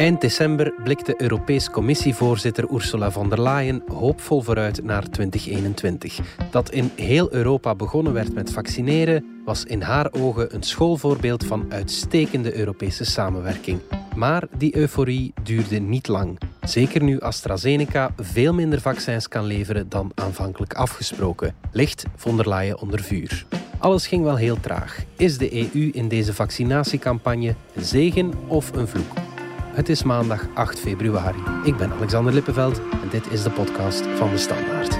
Eind 0.00 0.20
december 0.20 0.72
blikte 0.84 1.14
Europees 1.20 1.70
Commissievoorzitter 1.70 2.70
Ursula 2.70 3.10
von 3.10 3.28
der 3.28 3.42
Leyen 3.42 3.82
hoopvol 3.86 4.42
vooruit 4.42 4.84
naar 4.84 5.10
2021. 5.10 6.20
Dat 6.50 6.70
in 6.70 6.90
heel 6.96 7.32
Europa 7.32 7.74
begonnen 7.74 8.12
werd 8.12 8.34
met 8.34 8.52
vaccineren, 8.52 9.42
was 9.44 9.64
in 9.64 9.82
haar 9.82 10.12
ogen 10.12 10.54
een 10.54 10.62
schoolvoorbeeld 10.62 11.44
van 11.44 11.72
uitstekende 11.72 12.56
Europese 12.56 13.04
samenwerking. 13.04 13.80
Maar 14.16 14.44
die 14.56 14.76
euforie 14.76 15.32
duurde 15.42 15.78
niet 15.78 16.08
lang. 16.08 16.38
Zeker 16.60 17.02
nu 17.02 17.20
AstraZeneca 17.20 18.10
veel 18.16 18.54
minder 18.54 18.80
vaccins 18.80 19.28
kan 19.28 19.44
leveren 19.44 19.88
dan 19.88 20.12
aanvankelijk 20.14 20.74
afgesproken, 20.74 21.54
ligt 21.72 22.04
von 22.16 22.36
der 22.36 22.48
Leyen 22.48 22.80
onder 22.80 23.00
vuur. 23.00 23.46
Alles 23.78 24.06
ging 24.06 24.22
wel 24.22 24.36
heel 24.36 24.60
traag. 24.60 25.04
Is 25.16 25.38
de 25.38 25.54
EU 25.54 25.90
in 25.92 26.08
deze 26.08 26.34
vaccinatiecampagne 26.34 27.54
een 27.74 27.84
zegen 27.84 28.32
of 28.46 28.72
een 28.72 28.88
vloek? 28.88 29.29
Het 29.70 29.88
is 29.88 30.02
maandag 30.02 30.46
8 30.54 30.80
februari. 30.80 31.42
Ik 31.64 31.76
ben 31.76 31.92
Alexander 31.92 32.32
Lippenveld 32.32 32.78
en 32.78 33.08
dit 33.10 33.30
is 33.30 33.42
de 33.42 33.50
podcast 33.50 34.06
van 34.06 34.30
de 34.30 34.38
Standaard. 34.38 34.98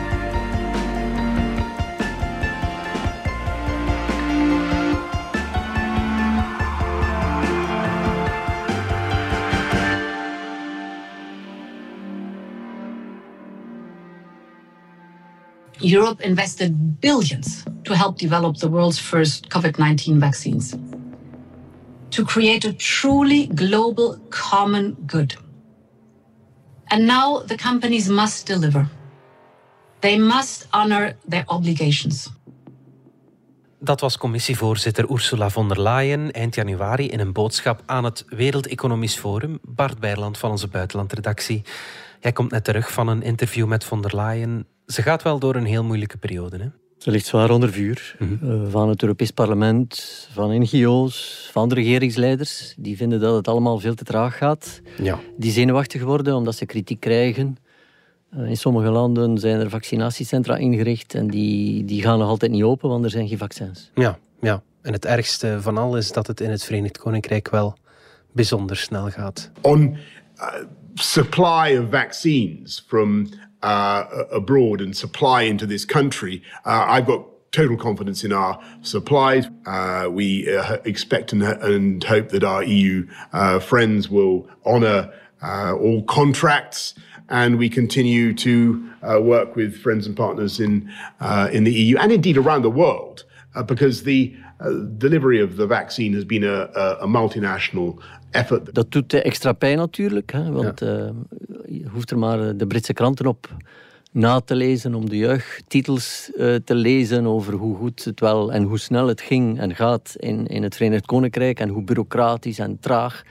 Europe 15.93 16.23
invested 16.23 17.01
billions 17.01 17.63
to 17.83 17.95
help 17.95 18.19
develop 18.19 18.57
the 18.57 18.71
world's 18.71 18.99
first 19.01 19.47
COVID 19.47 19.77
19 19.77 20.21
vaccines. 20.21 20.75
To 22.11 22.25
create 22.25 22.69
a 22.69 22.73
truly 22.73 23.49
global 23.55 24.19
common 24.29 24.97
good. 25.07 25.37
And 26.85 27.07
now 27.07 27.47
the 27.47 27.55
companies 27.55 28.09
must 28.09 28.47
deliver. 28.47 28.89
They 30.01 30.19
must 30.19 30.67
honor 30.71 31.17
their 31.29 31.45
obligations. 31.47 32.31
Dat 33.79 34.01
was 34.01 34.17
commissievoorzitter 34.17 35.11
Ursula 35.11 35.51
von 35.51 35.69
der 35.69 35.81
Leyen 35.81 36.31
eind 36.31 36.55
januari 36.55 37.09
in 37.09 37.21
een 37.21 37.33
boodschap 37.33 37.83
aan 37.87 38.05
het 38.05 38.25
Wereld 38.29 38.67
Economisch 38.67 39.17
Forum. 39.17 39.59
Bart 39.63 39.99
Bijrland 39.99 40.39
van 40.39 40.51
onze 40.51 40.69
buitenlandredactie. 40.69 41.63
Jij 42.21 42.33
komt 42.33 42.51
net 42.51 42.65
terug 42.65 42.93
van 42.93 43.09
een 43.09 43.23
interview 43.23 43.67
met 43.67 43.85
von 43.85 44.03
der 44.03 44.17
Leyen. 44.17 44.67
Ze 44.87 45.03
gaat 45.03 45.23
wel 45.23 45.39
door 45.39 45.55
een 45.55 45.65
heel 45.65 45.85
moeilijke 45.85 46.17
periode. 46.17 46.59
Hè? 46.59 46.67
Ze 47.01 47.11
ligt 47.11 47.27
zwaar 47.27 47.51
onder 47.51 47.73
vuur 47.73 48.17
Mhm. 48.19 48.51
eh, 48.51 48.71
van 48.71 48.89
het 48.89 49.03
Europees 49.03 49.31
Parlement, 49.31 50.29
van 50.33 50.61
NGO's, 50.61 51.49
van 51.53 51.69
de 51.69 51.75
regeringsleiders. 51.75 52.75
Die 52.79 52.97
vinden 52.97 53.21
dat 53.21 53.35
het 53.37 53.49
allemaal 53.49 53.79
veel 53.79 53.95
te 53.95 54.05
traag 54.05 54.37
gaat. 54.37 54.81
Ja. 55.03 55.19
Die 55.37 55.53
zenuwachtig 55.53 56.03
worden 56.03 56.35
omdat 56.35 56.55
ze 56.57 56.67
kritiek 56.67 57.01
krijgen. 57.01 57.57
Eh, 58.31 58.49
in 58.49 58.57
sommige 58.57 58.91
landen 58.91 59.39
zijn 59.39 59.61
er 59.61 59.71
vaccinatiecentra 59.71 60.57
ingericht 60.57 61.15
en 61.15 61.27
die, 61.29 61.85
die 61.85 62.03
gaan 62.03 62.19
nog 62.19 62.29
altijd 62.29 62.51
niet 62.51 62.63
open, 62.63 62.89
want 62.89 63.05
er 63.05 63.11
zijn 63.11 63.29
geen 63.29 63.39
vaccins. 63.39 63.91
Ja, 63.95 64.19
ja. 64.41 64.63
En 64.83 64.93
het 64.93 65.05
ergste 65.05 65.59
van 65.61 65.79
al 65.79 65.97
is 65.97 66.13
dat 66.13 66.27
het 66.27 66.41
in 66.41 66.51
het 66.51 66.65
Verenigd 66.65 66.99
Koninkrijk 66.99 67.51
wel 67.51 67.77
bijzonder 68.33 68.77
snel 68.77 69.11
gaat. 69.11 69.51
on 69.61 69.97
uh, 70.37 70.47
supply 70.95 71.77
of 71.79 71.91
vaccines 71.91 72.85
from 72.87 73.29
uh, 73.63 74.05
abroad 74.31 74.81
and 74.81 74.97
supply 74.97 75.43
into 75.43 75.67
this 75.67 75.85
country, 75.85 76.43
uh, 76.65 76.85
I've 76.89 77.07
got 77.07 77.25
total 77.53 77.77
confidence 77.77 78.25
in 78.25 78.33
our 78.33 78.61
supplies. 78.83 79.49
Uh, 79.67 80.09
we 80.11 80.57
uh, 80.57 80.79
expect 80.85 81.33
and, 81.33 81.43
and 81.43 82.05
hope 82.05 82.29
that 82.31 82.45
our 82.45 82.63
EU 82.63 83.07
uh, 83.33 83.59
friends 83.59 84.09
will 84.09 84.49
honour 84.65 85.13
uh, 85.43 85.75
all 85.75 86.03
contracts. 86.05 86.95
And 87.29 87.59
we 87.59 87.69
continue 87.69 88.35
to 88.35 88.91
uh, 89.03 89.21
work 89.21 89.55
with 89.55 89.77
friends 89.77 90.07
and 90.07 90.17
partners 90.17 90.59
in 90.59 90.91
uh, 91.21 91.49
in 91.53 91.63
the 91.63 91.73
EU 91.73 91.97
and 91.97 92.11
indeed 92.11 92.37
around 92.37 92.63
the 92.63 92.71
world, 92.71 93.25
uh, 93.55 93.63
because 93.63 94.03
the 94.03 94.35
uh, 94.61 94.71
delivery 94.99 95.41
of 95.41 95.57
the 95.57 95.67
vaccine 95.67 96.13
has 96.13 96.25
been 96.25 96.43
a, 96.43 96.69
a, 96.75 96.99
a 97.03 97.07
multinational 97.07 98.01
effort. 98.31 98.75
Dat 98.75 98.93
doet 98.93 99.13
eh, 99.13 99.25
extra 99.25 99.53
pijn 99.53 99.77
natuurlijk, 99.77 100.33
hè, 100.33 100.51
want 100.51 100.83
eh, 100.83 101.09
je 101.71 101.89
hoeft 101.89 102.11
er 102.11 102.19
maar 102.19 102.49
eh, 102.49 102.55
de 102.57 102.67
Britse 102.67 102.93
kranten 102.93 103.27
op 103.27 103.49
na 104.13 104.41
te 104.41 104.55
lezen 104.55 104.95
om 104.95 105.09
de 105.09 105.17
juichtitels 105.17 106.31
eh, 106.37 106.55
te 106.55 106.75
lezen 106.75 107.27
over 107.27 107.55
hoe 107.55 107.77
goed 107.77 108.05
het 108.05 108.21
wel 108.21 108.53
en 108.53 108.63
hoe 108.63 108.79
snel 108.79 109.07
het 109.07 109.21
ging 109.21 109.61
en 109.61 109.75
gaat 109.75 110.15
in, 110.17 110.47
in 110.47 110.63
het 110.63 110.77
Verenigd 110.77 111.07
Koninkrijk 111.07 111.61
en 111.61 111.69
hoe 111.69 111.83
bureaucratisch 111.83 112.59
en 112.59 112.81
traag 112.81 113.23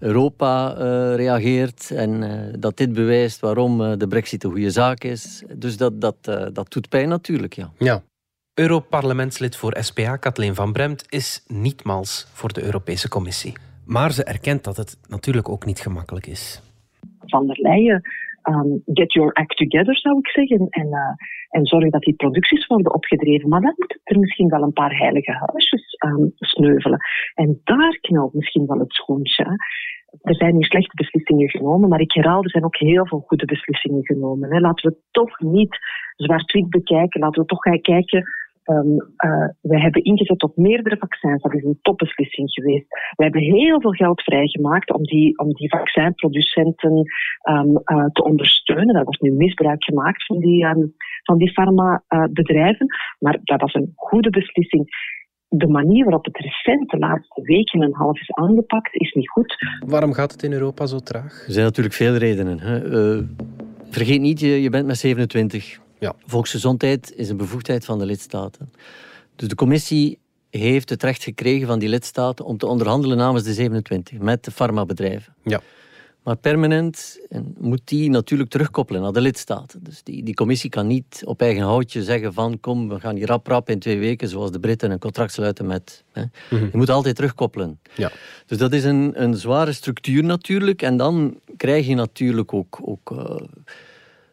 Europa 0.00 0.74
eh, 0.74 1.14
reageert 1.14 1.90
en 1.90 2.22
eh, 2.22 2.54
dat 2.58 2.76
dit 2.76 2.92
bewijst 2.92 3.40
waarom 3.40 3.84
eh, 3.84 3.92
de 3.96 4.08
brexit 4.08 4.44
een 4.44 4.50
goede 4.50 4.70
zaak 4.70 5.04
is. 5.04 5.42
Dus 5.54 5.76
dat, 5.76 6.00
dat, 6.00 6.16
eh, 6.22 6.46
dat 6.52 6.72
doet 6.72 6.88
pijn 6.88 7.08
natuurlijk, 7.08 7.54
ja. 7.54 7.72
Ja. 7.78 8.02
Europarlementslid 8.54 9.56
voor 9.56 9.76
SPA, 9.80 10.16
Kathleen 10.16 10.54
van 10.54 10.72
Bremt, 10.72 11.04
is 11.08 11.42
niet 11.46 11.84
mals 11.84 12.26
voor 12.32 12.52
de 12.52 12.62
Europese 12.62 13.08
Commissie. 13.08 13.52
Maar 13.84 14.12
ze 14.12 14.24
erkent 14.24 14.64
dat 14.64 14.76
het 14.76 14.96
natuurlijk 15.08 15.48
ook 15.48 15.64
niet 15.64 15.80
gemakkelijk 15.80 16.26
is. 16.26 16.60
Van 17.30 17.46
der 17.46 17.58
Leyen, 17.60 18.02
um, 18.48 18.82
get 18.84 19.12
your 19.12 19.32
act 19.32 19.56
together, 19.56 19.96
zou 19.96 20.18
ik 20.18 20.28
zeggen. 20.28 20.66
En, 20.68 20.86
uh, 20.86 21.14
en 21.48 21.66
zorg 21.66 21.90
dat 21.90 22.02
die 22.02 22.14
producties 22.14 22.66
worden 22.66 22.94
opgedreven. 22.94 23.48
Maar 23.48 23.60
dan 23.60 23.74
moeten 23.76 24.00
er 24.04 24.18
misschien 24.18 24.48
wel 24.48 24.62
een 24.62 24.72
paar 24.72 24.96
heilige 24.96 25.32
huisjes 25.32 25.96
um, 26.06 26.32
sneuvelen. 26.36 26.98
En 27.34 27.60
daar 27.64 27.98
knelt 28.00 28.34
misschien 28.34 28.66
wel 28.66 28.78
het 28.78 28.92
schoentje. 28.92 29.44
Er 30.22 30.34
zijn 30.34 30.56
nu 30.56 30.62
slechte 30.62 30.96
beslissingen 30.96 31.50
genomen, 31.50 31.88
maar 31.88 32.00
ik 32.00 32.12
herhaal, 32.12 32.42
er 32.42 32.50
zijn 32.50 32.64
ook 32.64 32.76
heel 32.76 33.06
veel 33.06 33.24
goede 33.26 33.44
beslissingen 33.44 34.04
genomen. 34.04 34.52
Hè. 34.52 34.60
Laten 34.60 34.90
we 34.90 34.96
toch 35.10 35.40
niet 35.40 35.78
zwart-wit 36.16 36.68
bekijken. 36.68 37.20
Laten 37.20 37.42
we 37.42 37.48
toch 37.48 37.62
gaan 37.62 37.80
kijken 37.80 38.24
Um, 38.70 38.92
uh, 38.94 39.48
we 39.60 39.80
hebben 39.80 40.04
ingezet 40.04 40.42
op 40.42 40.56
meerdere 40.56 40.96
vaccins. 40.96 41.42
Dat 41.42 41.54
is 41.54 41.64
een 41.64 41.78
topbeslissing 41.82 42.50
geweest. 42.52 42.86
We 43.16 43.22
hebben 43.22 43.42
heel 43.42 43.80
veel 43.80 43.90
geld 43.90 44.22
vrijgemaakt 44.22 44.92
om 44.92 45.02
die, 45.02 45.38
om 45.38 45.52
die 45.52 45.68
vaccinproducenten 45.68 46.92
um, 47.50 47.70
uh, 47.84 48.04
te 48.12 48.24
ondersteunen. 48.24 48.94
Daar 48.94 49.04
wordt 49.04 49.20
nu 49.20 49.32
misbruik 49.32 49.84
gemaakt 49.84 50.26
van 50.26 50.38
die, 50.38 50.64
um, 50.64 50.94
van 51.22 51.38
die 51.38 51.52
farmabedrijven. 51.52 52.86
maar 53.18 53.38
dat 53.42 53.60
was 53.60 53.74
een 53.74 53.92
goede 53.94 54.30
beslissing. 54.30 54.88
De 55.48 55.68
manier 55.68 56.04
waarop 56.04 56.24
het 56.24 56.38
recent 56.38 56.90
de 56.90 56.98
laatste 56.98 57.42
weken 57.42 57.80
en 57.80 57.86
een 57.86 57.94
half 57.94 58.20
is 58.20 58.32
aangepakt, 58.32 58.94
is 58.94 59.12
niet 59.12 59.30
goed. 59.30 59.54
Waarom 59.86 60.12
gaat 60.12 60.32
het 60.32 60.42
in 60.42 60.52
Europa 60.52 60.86
zo 60.86 60.98
traag? 60.98 61.44
Er 61.46 61.52
zijn 61.52 61.64
natuurlijk 61.64 61.94
veel 61.94 62.14
redenen. 62.14 62.60
Hè. 62.60 62.84
Uh, 62.84 63.22
vergeet 63.90 64.20
niet, 64.20 64.40
je, 64.40 64.62
je 64.62 64.70
bent 64.70 64.86
met 64.86 64.98
27. 64.98 65.80
Ja. 66.00 66.14
Volksgezondheid 66.26 67.12
is 67.16 67.28
een 67.28 67.36
bevoegdheid 67.36 67.84
van 67.84 67.98
de 67.98 68.06
lidstaten. 68.06 68.72
Dus 69.36 69.48
de 69.48 69.54
commissie 69.54 70.18
heeft 70.50 70.88
het 70.88 71.02
recht 71.02 71.22
gekregen 71.22 71.66
van 71.66 71.78
die 71.78 71.88
lidstaten 71.88 72.44
om 72.44 72.58
te 72.58 72.66
onderhandelen 72.66 73.16
namens 73.16 73.44
de 73.44 73.52
27 73.52 74.18
met 74.18 74.44
de 74.44 74.50
farmabedrijven. 74.50 75.34
Ja. 75.44 75.60
Maar 76.22 76.36
permanent 76.36 77.20
moet 77.58 77.80
die 77.84 78.10
natuurlijk 78.10 78.50
terugkoppelen 78.50 79.02
naar 79.02 79.12
de 79.12 79.20
lidstaten. 79.20 79.82
Dus 79.82 80.02
die, 80.02 80.22
die 80.22 80.34
commissie 80.34 80.70
kan 80.70 80.86
niet 80.86 81.22
op 81.24 81.40
eigen 81.40 81.62
houtje 81.62 82.04
zeggen 82.04 82.32
van 82.32 82.60
kom, 82.60 82.88
we 82.88 83.00
gaan 83.00 83.16
hier 83.16 83.26
rap 83.26 83.46
rap 83.46 83.70
in 83.70 83.78
twee 83.78 83.98
weken, 83.98 84.28
zoals 84.28 84.50
de 84.50 84.60
Britten, 84.60 84.90
een 84.90 84.98
contract 84.98 85.32
sluiten 85.32 85.66
met... 85.66 86.04
Hè. 86.12 86.22
Mhm. 86.50 86.64
Je 86.64 86.76
moet 86.76 86.90
altijd 86.90 87.16
terugkoppelen. 87.16 87.80
Ja. 87.94 88.10
Dus 88.46 88.58
dat 88.58 88.72
is 88.72 88.84
een, 88.84 89.22
een 89.22 89.34
zware 89.34 89.72
structuur 89.72 90.24
natuurlijk. 90.24 90.82
En 90.82 90.96
dan 90.96 91.40
krijg 91.56 91.86
je 91.86 91.94
natuurlijk 91.94 92.54
ook... 92.54 92.78
ook 92.82 93.10
uh, 93.10 93.36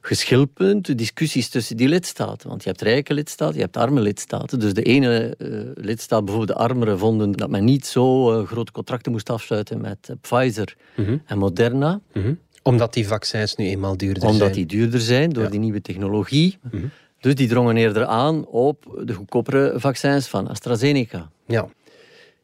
geschilpunten, 0.08 0.98
discussies 0.98 1.50
tussen 1.50 1.78
die 1.78 1.88
lidstaten. 1.88 2.50
Want 2.50 2.64
je 2.64 2.70
hebt 2.70 2.82
rijke 2.82 3.14
lidstaten, 3.14 3.56
je 3.56 3.62
hebt 3.62 3.78
arme 3.78 4.02
lidstaten. 4.02 4.60
Dus 4.60 4.74
de 4.74 4.82
ene 4.82 5.36
uh, 5.38 5.62
lidstaat, 5.76 6.26
bijvoorbeeld 6.26 6.58
de 6.58 6.64
armere, 6.64 6.98
vonden 6.98 7.32
dat 7.32 7.50
men 7.50 7.64
niet 7.64 7.86
zo 7.86 8.34
uh, 8.40 8.48
grote 8.48 8.72
contracten 8.72 9.12
moest 9.12 9.30
afsluiten 9.30 9.82
met 9.82 10.08
uh, 10.10 10.16
Pfizer 10.22 10.76
mm 10.96 11.06
-hmm. 11.06 11.22
en 11.26 11.38
Moderna. 11.38 12.00
Mm 12.14 12.22
-hmm. 12.22 12.40
Omdat 12.62 12.94
die 12.94 13.08
vaccins 13.08 13.56
nu 13.56 13.66
eenmaal 13.66 13.98
duurder 13.98 14.24
Omdat 14.24 14.38
zijn. 14.38 14.52
die 14.52 14.66
duurder 14.66 15.00
zijn 15.00 15.30
door 15.30 15.44
ja. 15.44 15.50
die 15.50 15.60
nieuwe 15.60 15.82
technologie. 15.82 16.58
Mm 16.62 16.80
-hmm. 16.80 16.90
Dus 17.20 17.36
die 17.36 17.48
drongen 17.48 17.78
eerder 17.78 18.06
aan 18.06 18.46
op 18.46 19.02
de 19.06 19.14
goedkopere 19.14 19.74
vaccins 19.76 20.28
van 20.28 20.48
AstraZeneca. 20.48 21.30
Ja. 21.48 21.68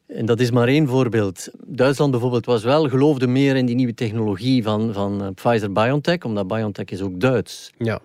En 0.06 0.26
dat 0.26 0.40
is 0.40 0.50
maar 0.50 0.68
één 0.68 0.88
voorbeeld. 0.88 1.48
Duitsland 1.66 2.10
bijvoorbeeld 2.10 2.46
was 2.46 2.64
wel, 2.64 2.88
geloofde 2.88 3.26
meer 3.26 3.56
in 3.56 3.66
die 3.66 3.74
nieuwe 3.74 3.94
technologie 3.94 4.62
van, 4.62 4.92
van 4.92 5.22
uh, 5.22 5.28
Pfizer-BioNTech, 5.34 6.22
omdat 6.24 6.48
BioNTech 6.48 6.86
is 6.86 7.00
ook 7.00 7.20
Duits. 7.20 7.72
Ja. 7.78 8.00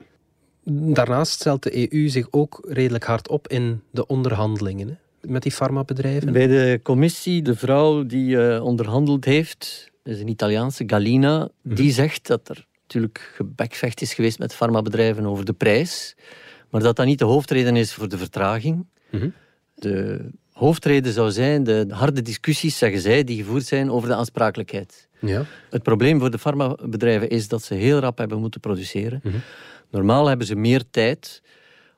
Daarnaast 0.63 1.31
stelt 1.31 1.63
de 1.63 1.93
EU 1.93 2.09
zich 2.09 2.27
ook 2.31 2.65
redelijk 2.67 3.03
hard 3.03 3.29
op 3.29 3.47
in 3.47 3.81
de 3.91 4.07
onderhandelingen 4.07 4.87
hè? 4.87 4.95
met 5.21 5.43
die 5.43 5.51
farmabedrijven. 5.51 6.33
Bij 6.33 6.47
de 6.47 6.79
commissie, 6.83 7.41
de 7.41 7.55
vrouw 7.55 8.05
die 8.05 8.35
uh, 8.35 8.63
onderhandeld 8.63 9.25
heeft, 9.25 9.91
is 10.03 10.19
een 10.19 10.27
Italiaanse, 10.27 10.83
Galina, 10.87 11.49
-hmm. 11.61 11.75
die 11.75 11.91
zegt 11.91 12.27
dat 12.27 12.49
er 12.49 12.65
natuurlijk 12.81 13.31
gebekvecht 13.35 14.01
is 14.01 14.13
geweest 14.13 14.39
met 14.39 14.55
farmabedrijven 14.55 15.25
over 15.25 15.45
de 15.45 15.53
prijs, 15.53 16.15
maar 16.69 16.81
dat 16.81 16.95
dat 16.95 17.05
niet 17.05 17.19
de 17.19 17.25
hoofdreden 17.25 17.75
is 17.75 17.93
voor 17.93 18.09
de 18.09 18.17
vertraging. 18.17 18.85
-hmm. 19.09 19.33
De 19.75 20.29
hoofdreden 20.59 21.13
zou 21.13 21.31
zijn 21.31 21.63
de 21.63 21.85
harde 21.89 22.21
discussies, 22.21 22.77
zeggen 22.77 23.01
zij, 23.01 23.23
die 23.23 23.37
gevoerd 23.37 23.65
zijn 23.65 23.91
over 23.91 24.09
de 24.09 24.15
aansprakelijkheid. 24.15 25.07
Ja. 25.19 25.45
Het 25.69 25.83
probleem 25.83 26.19
voor 26.19 26.31
de 26.31 26.39
farmabedrijven 26.39 27.29
is 27.29 27.47
dat 27.47 27.63
ze 27.63 27.73
heel 27.73 27.99
rap 27.99 28.17
hebben 28.17 28.39
moeten 28.39 28.59
produceren. 28.59 29.21
Normaal 29.89 30.27
hebben 30.27 30.47
ze 30.47 30.55
meer 30.55 30.83
tijd 30.91 31.41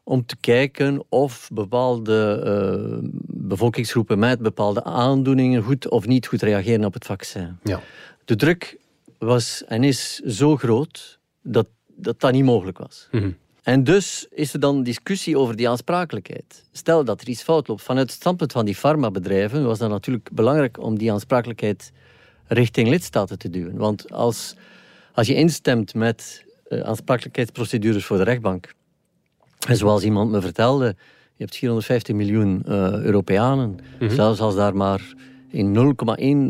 om 0.03 0.25
te 0.25 0.35
kijken 0.39 1.03
of 1.09 1.49
bepaalde 1.53 2.41
uh, 2.45 3.09
bevolkingsgroepen 3.27 4.19
met 4.19 4.39
bepaalde 4.39 4.83
aandoeningen 4.83 5.63
goed 5.63 5.89
of 5.89 6.07
niet 6.07 6.27
goed 6.27 6.41
reageren 6.41 6.85
op 6.85 6.93
het 6.93 7.05
vaccin. 7.05 7.57
Ja. 7.63 7.81
De 8.25 8.35
druk 8.35 8.77
was 9.17 9.63
en 9.67 9.83
is 9.83 10.19
zo 10.19 10.57
groot 10.57 11.19
dat 11.41 11.67
dat, 12.01 12.19
dat 12.19 12.31
niet 12.31 12.43
mogelijk 12.43 12.77
was. 12.77 13.07
Mhm. 13.11 13.31
En 13.63 13.83
dus 13.83 14.27
is 14.29 14.53
er 14.53 14.59
dan 14.59 14.83
discussie 14.83 15.37
over 15.37 15.55
die 15.55 15.69
aansprakelijkheid. 15.69 16.63
Stel 16.71 17.03
dat 17.03 17.21
er 17.21 17.27
iets 17.27 17.43
fout 17.43 17.67
loopt. 17.67 17.81
Vanuit 17.81 18.09
het 18.09 18.19
standpunt 18.19 18.51
van 18.51 18.65
die 18.65 18.75
farmabedrijven 18.75 19.65
was 19.65 19.79
dat 19.79 19.89
natuurlijk 19.89 20.29
belangrijk 20.31 20.79
om 20.79 20.97
die 20.97 21.11
aansprakelijkheid 21.11 21.91
richting 22.47 22.89
lidstaten 22.89 23.39
te 23.39 23.49
duwen. 23.49 23.77
Want 23.77 24.11
als, 24.11 24.55
als 25.13 25.27
je 25.27 25.35
instemt 25.35 25.93
met 25.93 26.45
uh, 26.69 26.79
aansprakelijkheidsprocedures 26.79 28.05
voor 28.05 28.17
de 28.17 28.23
rechtbank, 28.23 28.73
en 29.67 29.77
zoals 29.77 30.03
iemand 30.03 30.31
me 30.31 30.41
vertelde, 30.41 30.85
je 31.35 31.43
hebt 31.43 31.55
450 31.55 32.15
miljoen 32.15 32.63
uh, 32.67 32.93
Europeanen, 32.93 33.79
zelfs 33.99 34.39
als 34.39 34.55
daar 34.55 34.75
maar 34.75 35.13
in 35.51 35.95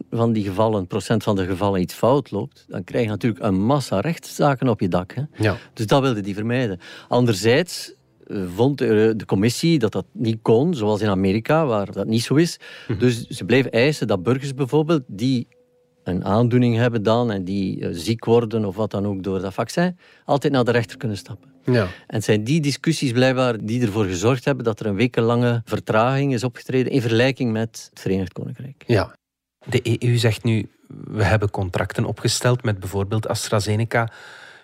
0,1 0.03 0.07
van 0.09 0.33
die 0.33 0.43
gevallen, 0.43 0.87
procent 0.87 1.23
van 1.23 1.35
de 1.35 1.45
gevallen 1.45 1.81
iets 1.81 1.93
fout 1.93 2.31
loopt, 2.31 2.65
dan 2.67 2.83
krijg 2.83 3.03
je 3.03 3.09
natuurlijk 3.09 3.43
een 3.43 3.63
massa 3.63 3.99
rechtszaken 3.99 4.67
op 4.67 4.79
je 4.79 4.87
dak. 4.87 5.13
Hè? 5.13 5.21
Ja. 5.37 5.57
Dus 5.73 5.85
dat 5.85 6.01
wilde 6.01 6.21
die 6.21 6.35
vermijden. 6.35 6.79
Anderzijds 7.07 7.93
eh, 8.27 8.43
vond 8.55 8.77
de, 8.77 9.13
de, 9.17 9.25
commissie 9.25 9.79
dat 9.79 9.91
dat 9.91 10.05
niet 10.11 10.39
kon, 10.41 10.73
zoals 10.73 11.01
in 11.01 11.09
Amerika, 11.09 11.65
waar 11.65 11.91
dat 11.91 12.07
niet 12.07 12.23
zo 12.23 12.35
is. 12.35 12.59
Dus 12.97 13.27
ze 13.27 13.45
bleef 13.45 13.65
eisen 13.65 14.07
dat 14.07 14.23
burgers 14.23 14.53
bijvoorbeeld, 14.53 15.03
die 15.07 15.47
een 16.03 16.25
aandoening 16.25 16.75
hebben 16.75 17.03
dan 17.03 17.31
en 17.31 17.43
die 17.43 17.79
uh, 17.79 17.89
ziek 17.91 18.25
worden 18.25 18.65
of 18.65 18.75
wat 18.75 18.91
dan 18.91 19.05
ook 19.05 19.23
door 19.23 19.41
dat 19.41 19.53
vaccin, 19.53 19.97
altijd 20.25 20.53
naar 20.53 20.63
de 20.63 20.71
rechter 20.71 20.97
kunnen 20.97 21.17
stappen. 21.17 21.51
Ja. 21.65 21.81
En 21.81 22.15
het 22.15 22.23
zijn 22.23 22.43
die 22.43 22.61
discussies 22.61 23.11
blijkbaar 23.11 23.65
die 23.65 23.81
ervoor 23.81 24.05
gezorgd 24.05 24.45
hebben 24.45 24.65
dat 24.65 24.79
er 24.79 24.85
een 24.85 24.95
wekenlange 24.95 25.61
vertraging 25.65 26.33
is 26.33 26.43
opgetreden 26.43 26.91
in 26.91 27.01
vergelijking 27.01 27.51
met 27.51 27.89
het 27.89 27.99
Verenigd 27.99 28.33
Koninkrijk. 28.33 28.83
Ja. 28.87 29.15
De 29.65 30.03
EU 30.03 30.17
zegt 30.17 30.43
nu, 30.43 30.69
we 30.87 31.23
hebben 31.23 31.49
contracten 31.49 32.05
opgesteld 32.05 32.63
met 32.63 32.79
bijvoorbeeld 32.79 33.27
AstraZeneca. 33.27 34.11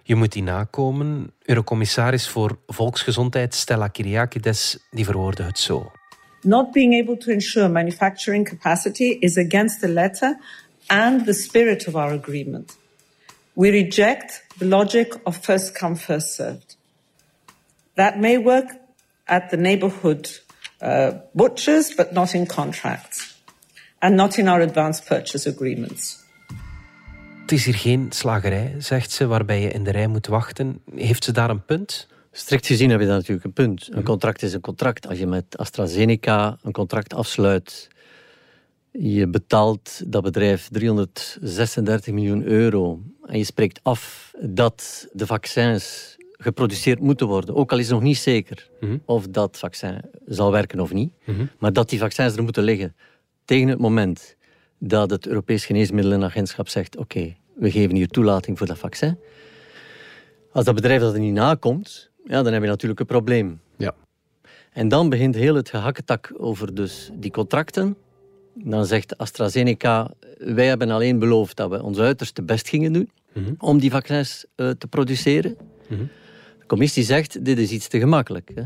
Je 0.03 0.15
moet 0.15 0.31
die 0.31 0.43
nakomen. 0.43 1.31
Eurocommissaris 1.41 2.27
voor 2.27 2.59
Volksgezondheid 2.67 3.55
Stella 3.55 3.87
Kyriakides 3.87 4.87
die 4.91 5.05
verwoordde 5.05 5.43
het 5.43 5.59
zo. 5.59 5.91
Not 6.41 6.71
being 6.71 7.01
able 7.01 7.17
to 7.17 7.31
ensure 7.31 7.69
manufacturing 7.69 8.49
capacity 8.49 9.17
is 9.19 9.37
against 9.37 9.79
the 9.79 9.89
letter 9.89 10.37
and 10.89 11.25
the 11.25 11.33
spirit 11.33 11.87
of 11.87 11.95
our 11.95 12.13
agreement. 12.13 12.77
We 13.53 13.71
reject 13.71 14.43
the 14.57 14.65
logic 14.65 15.15
of 15.23 15.37
first 15.37 15.73
come, 15.73 15.95
first 15.95 16.35
served. 16.35 16.75
That 17.95 18.19
may 18.19 18.37
work 18.37 18.71
at 19.25 19.49
the 19.49 19.57
neighborhood 19.57 20.41
uh, 20.81 21.11
butchers, 21.33 21.95
but 21.95 22.11
not 22.11 22.33
in 22.33 22.45
contracts 22.45 23.35
and 23.99 24.15
not 24.15 24.37
in 24.37 24.47
our 24.47 24.61
advanced 24.61 25.05
purchase 25.05 25.49
agreements. 25.49 26.25
Het 27.41 27.51
is 27.51 27.65
hier 27.65 27.75
geen 27.75 28.11
slagerij, 28.11 28.75
zegt 28.77 29.11
ze, 29.11 29.27
waarbij 29.27 29.61
je 29.61 29.69
in 29.69 29.83
de 29.83 29.91
rij 29.91 30.07
moet 30.07 30.27
wachten. 30.27 30.81
Heeft 30.95 31.23
ze 31.23 31.31
daar 31.31 31.49
een 31.49 31.65
punt? 31.65 32.07
Strikt 32.31 32.65
gezien 32.65 32.89
heb 32.89 32.99
je 32.99 33.05
daar 33.05 33.15
natuurlijk 33.15 33.45
een 33.45 33.53
punt. 33.53 33.89
Een 33.91 34.03
contract 34.03 34.41
is 34.41 34.53
een 34.53 34.61
contract. 34.61 35.07
Als 35.07 35.17
je 35.17 35.27
met 35.27 35.57
AstraZeneca 35.57 36.57
een 36.63 36.71
contract 36.71 37.13
afsluit, 37.13 37.87
je 38.99 39.27
betaalt 39.27 40.01
dat 40.11 40.23
bedrijf 40.23 40.67
336 40.71 42.13
miljoen 42.13 42.43
euro 42.43 43.01
en 43.25 43.37
je 43.37 43.43
spreekt 43.43 43.79
af 43.83 44.33
dat 44.41 45.07
de 45.13 45.25
vaccins 45.25 46.15
geproduceerd 46.31 46.99
moeten 46.99 47.27
worden, 47.27 47.55
ook 47.55 47.71
al 47.71 47.77
is 47.77 47.85
het 47.85 47.93
nog 47.93 48.03
niet 48.03 48.17
zeker 48.17 48.69
Mhm. 48.79 48.97
of 49.05 49.27
dat 49.27 49.57
vaccin 49.57 50.01
zal 50.25 50.51
werken 50.51 50.79
of 50.79 50.93
niet, 50.93 51.11
maar 51.59 51.73
dat 51.73 51.89
die 51.89 51.99
vaccins 51.99 52.35
er 52.35 52.43
moeten 52.43 52.63
liggen 52.63 52.95
tegen 53.45 53.67
het 53.67 53.79
moment 53.79 54.35
dat 54.77 55.09
het 55.09 55.27
Europees 55.27 55.65
Geneesmiddelenagentschap 55.65 56.67
zegt 56.67 56.97
oké, 56.97 57.35
we 57.55 57.71
geven 57.71 57.95
hier 57.95 58.07
toelating 58.07 58.57
voor 58.57 58.67
dat 58.67 58.77
vaccin. 58.77 59.17
Als 60.51 60.65
dat 60.65 60.75
bedrijf 60.75 61.01
dat 61.01 61.13
er 61.13 61.19
niet 61.19 61.33
nakomt, 61.33 62.09
ja, 62.25 62.43
dan 62.43 62.53
heb 62.53 62.61
je 62.61 62.67
natuurlijk 62.67 62.99
een 62.99 63.05
probleem. 63.05 63.59
Ja. 63.77 63.95
En 64.71 64.87
dan 64.87 65.09
begint 65.09 65.35
heel 65.35 65.55
het 65.55 65.69
gehakketak 65.69 66.33
over 66.37 66.75
dus 66.75 67.09
die 67.13 67.31
contracten. 67.31 67.97
Dan 68.63 68.85
zegt 68.85 69.17
AstraZeneca, 69.17 70.11
wij 70.37 70.65
hebben 70.65 70.89
alleen 70.89 71.19
beloofd 71.19 71.55
dat 71.55 71.69
we 71.69 71.83
ons 71.83 71.97
uiterste 71.97 72.41
best 72.41 72.69
gingen 72.69 72.93
doen 72.93 73.09
om 73.57 73.79
die 73.79 73.91
vaccins 73.91 74.45
uh, 74.55 74.69
te 74.69 74.87
produceren. 74.87 75.57
De 76.59 76.65
commissie 76.67 77.03
zegt, 77.03 77.45
dit 77.45 77.57
is 77.57 77.71
iets 77.71 77.87
te 77.87 77.99
gemakkelijk. 77.99 78.51
Hè. 78.55 78.63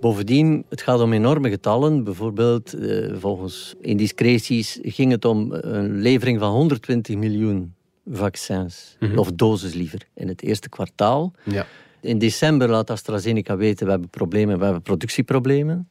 Bovendien, 0.00 0.64
het 0.68 0.82
gaat 0.82 1.00
om 1.00 1.12
enorme 1.12 1.50
getallen. 1.50 2.04
Bijvoorbeeld, 2.04 2.74
uh, 2.74 3.14
volgens 3.18 3.74
indiscreties 3.80 4.78
ging 4.82 5.10
het 5.10 5.24
om 5.24 5.52
een 5.52 6.00
levering 6.00 6.38
van 6.38 6.50
120 6.50 7.16
miljoen 7.16 7.74
vaccins, 8.10 8.96
of 9.16 9.32
doses 9.32 9.74
liever, 9.74 10.00
in 10.14 10.28
het 10.28 10.42
eerste 10.42 10.68
kwartaal. 10.68 11.32
Ja. 11.44 11.66
In 12.00 12.18
december 12.18 12.68
laat 12.68 12.90
AstraZeneca 12.90 13.56
weten, 13.56 13.84
we 13.84 13.90
hebben 13.90 14.08
problemen, 14.08 14.58
we 14.58 14.64
hebben 14.64 14.82
productieproblemen. 14.82 15.86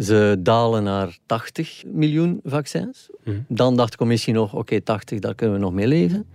Ze 0.00 0.36
dalen 0.38 0.82
naar 0.82 1.18
80 1.26 1.82
miljoen 1.86 2.40
vaccins. 2.44 3.08
Dan 3.48 3.76
dacht 3.76 3.90
de 3.90 3.96
commissie 3.96 4.34
nog, 4.34 4.54
oké, 4.54 4.80
80, 4.80 5.18
daar 5.18 5.34
kunnen 5.34 5.56
we 5.56 5.62
nog 5.62 5.72
mee 5.72 5.86
leven. 5.86 6.26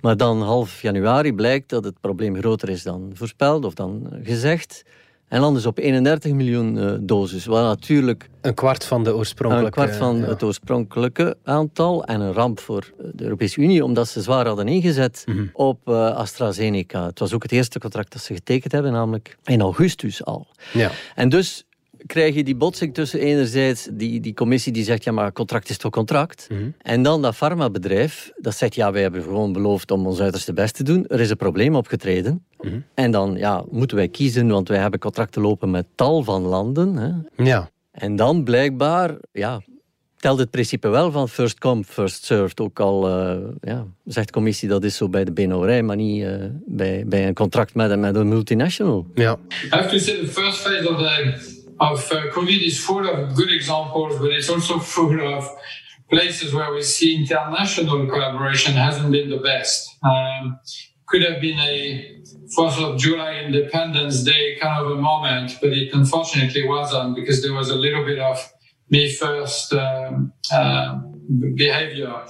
Maar 0.00 0.16
dan 0.16 0.42
half 0.42 0.82
januari 0.82 1.32
blijkt 1.32 1.68
dat 1.68 1.84
het 1.84 2.00
probleem 2.00 2.36
groter 2.36 2.68
is 2.68 2.82
dan 2.82 3.10
voorspeld 3.14 3.64
of 3.64 3.74
dan 3.74 4.12
gezegd. 4.22 4.82
En 5.28 5.40
landen 5.40 5.62
ze 5.62 5.68
op 5.68 5.78
31 5.78 6.32
miljoen 6.32 6.76
uh, 6.76 6.92
doses, 7.00 7.46
wat 7.46 7.62
natuurlijk... 7.62 8.30
Een 8.40 8.54
kwart 8.54 8.84
van 8.84 9.04
de 9.04 9.14
oorspronkelijke... 9.14 9.80
Een 9.80 9.86
kwart 9.86 9.96
van 9.96 10.16
ja. 10.16 10.24
het 10.24 10.42
oorspronkelijke 10.42 11.36
aantal. 11.44 12.04
En 12.04 12.20
een 12.20 12.32
ramp 12.32 12.60
voor 12.60 12.92
de 13.12 13.24
Europese 13.24 13.60
Unie, 13.60 13.84
omdat 13.84 14.08
ze 14.08 14.22
zwaar 14.22 14.46
hadden 14.46 14.68
ingezet 14.68 15.22
Mhm. 15.26 15.46
op 15.52 15.88
uh, 15.88 16.14
AstraZeneca. 16.14 17.06
Het 17.06 17.18
was 17.18 17.32
ook 17.32 17.42
het 17.42 17.52
eerste 17.52 17.78
contract 17.78 18.12
dat 18.12 18.22
ze 18.22 18.34
getekend 18.34 18.72
hebben, 18.72 18.92
namelijk 18.92 19.38
in 19.44 19.60
augustus 19.60 20.24
al. 20.24 20.46
Ja. 20.72 20.90
En 21.14 21.28
dus 21.28 21.64
krijg 22.06 22.34
je 22.34 22.44
die 22.44 22.56
botsing 22.56 22.94
tussen 22.94 23.20
enerzijds 23.20 23.88
die, 23.92 24.20
die 24.20 24.34
commissie 24.34 24.72
die 24.72 24.84
zegt, 24.84 25.04
ja 25.04 25.12
maar 25.12 25.32
contract 25.32 25.70
is 25.70 25.76
toch 25.76 25.90
contract. 25.90 26.46
Mhm. 26.50 26.70
En 26.78 27.02
dan 27.02 27.22
dat 27.22 27.34
farmabedrijf 27.34 28.32
dat 28.36 28.56
zegt, 28.56 28.74
ja 28.74 28.92
wij 28.92 29.02
hebben 29.02 29.22
gewoon 29.22 29.52
beloofd 29.52 29.90
om 29.90 30.06
ons 30.06 30.20
uiterste 30.20 30.52
best 30.52 30.74
te 30.74 30.82
doen. 30.82 31.06
Er 31.06 31.20
is 31.20 31.30
een 31.30 31.36
probleem 31.36 31.76
opgetreden. 31.76 32.44
Mhm. 32.60 32.80
En 32.94 33.10
dan 33.10 33.34
ja, 33.36 33.64
moeten 33.70 33.96
wij 33.96 34.08
kiezen, 34.08 34.48
want 34.48 34.68
wij 34.68 34.78
hebben 34.78 35.00
contracten 35.00 35.42
lopen 35.42 35.70
met 35.70 35.86
tal 35.94 36.22
van 36.22 36.42
landen. 36.42 36.96
Hè. 36.96 37.44
Ja. 37.44 37.70
En 37.90 38.16
dan 38.16 38.44
blijkbaar, 38.44 39.16
ja, 39.32 39.60
telt 40.16 40.38
het 40.38 40.50
principe 40.50 40.88
wel 40.88 41.10
van 41.10 41.28
first 41.28 41.58
come, 41.58 41.84
first 41.84 42.24
served. 42.24 42.60
Ook 42.60 42.80
al 42.80 43.08
uh, 43.08 43.38
ja, 43.60 43.86
zegt 44.04 44.26
de 44.26 44.32
commissie 44.32 44.68
dat 44.68 44.84
is 44.84 44.96
zo 44.96 45.08
bij 45.08 45.24
de 45.24 45.32
beenhouwerij, 45.32 45.82
maar 45.82 45.96
niet 45.96 46.22
uh, 46.22 46.34
bij, 46.66 47.04
bij 47.06 47.26
een 47.26 47.34
contract 47.34 47.74
met, 47.74 47.98
met 47.98 48.14
een 48.14 48.28
multinational. 48.28 49.06
Ja. 49.14 49.38
I 49.64 49.68
have 49.68 49.88
to 49.88 49.98
say 49.98 50.14
the 50.14 50.26
first 50.26 50.58
phase 50.58 50.88
of 50.90 50.96
the 50.96 51.59
of 51.80 51.98
uh, 52.12 52.30
COVID 52.32 52.66
is 52.66 52.78
full 52.78 53.08
of 53.08 53.34
good 53.34 53.50
examples, 53.50 54.18
but 54.18 54.30
it's 54.30 54.50
also 54.50 54.78
full 54.94 55.20
of 55.34 55.48
places 56.08 56.52
where 56.52 56.72
we 56.72 56.82
see 56.82 57.16
international 57.16 58.06
collaboration 58.06 58.74
hasn't 58.74 59.10
been 59.10 59.30
the 59.30 59.38
best. 59.38 59.96
Um, 60.02 60.60
could 61.06 61.22
have 61.22 61.40
been 61.40 61.58
a 61.58 62.22
4th 62.56 62.78
of 62.78 62.98
July 62.98 63.42
Independence 63.46 64.22
Day 64.22 64.56
kind 64.60 64.84
of 64.84 64.90
a 64.90 65.00
moment, 65.00 65.58
but 65.60 65.70
it 65.72 65.92
unfortunately 65.92 66.66
wasn't 66.68 67.14
because 67.14 67.40
there 67.42 67.54
was 67.54 67.70
a 67.70 67.74
little 67.74 68.04
bit 68.04 68.18
of 68.18 68.52
me 68.88 69.08
first 69.08 69.72
um, 69.72 70.32
uh, 70.52 70.98
behavior. 71.54 72.22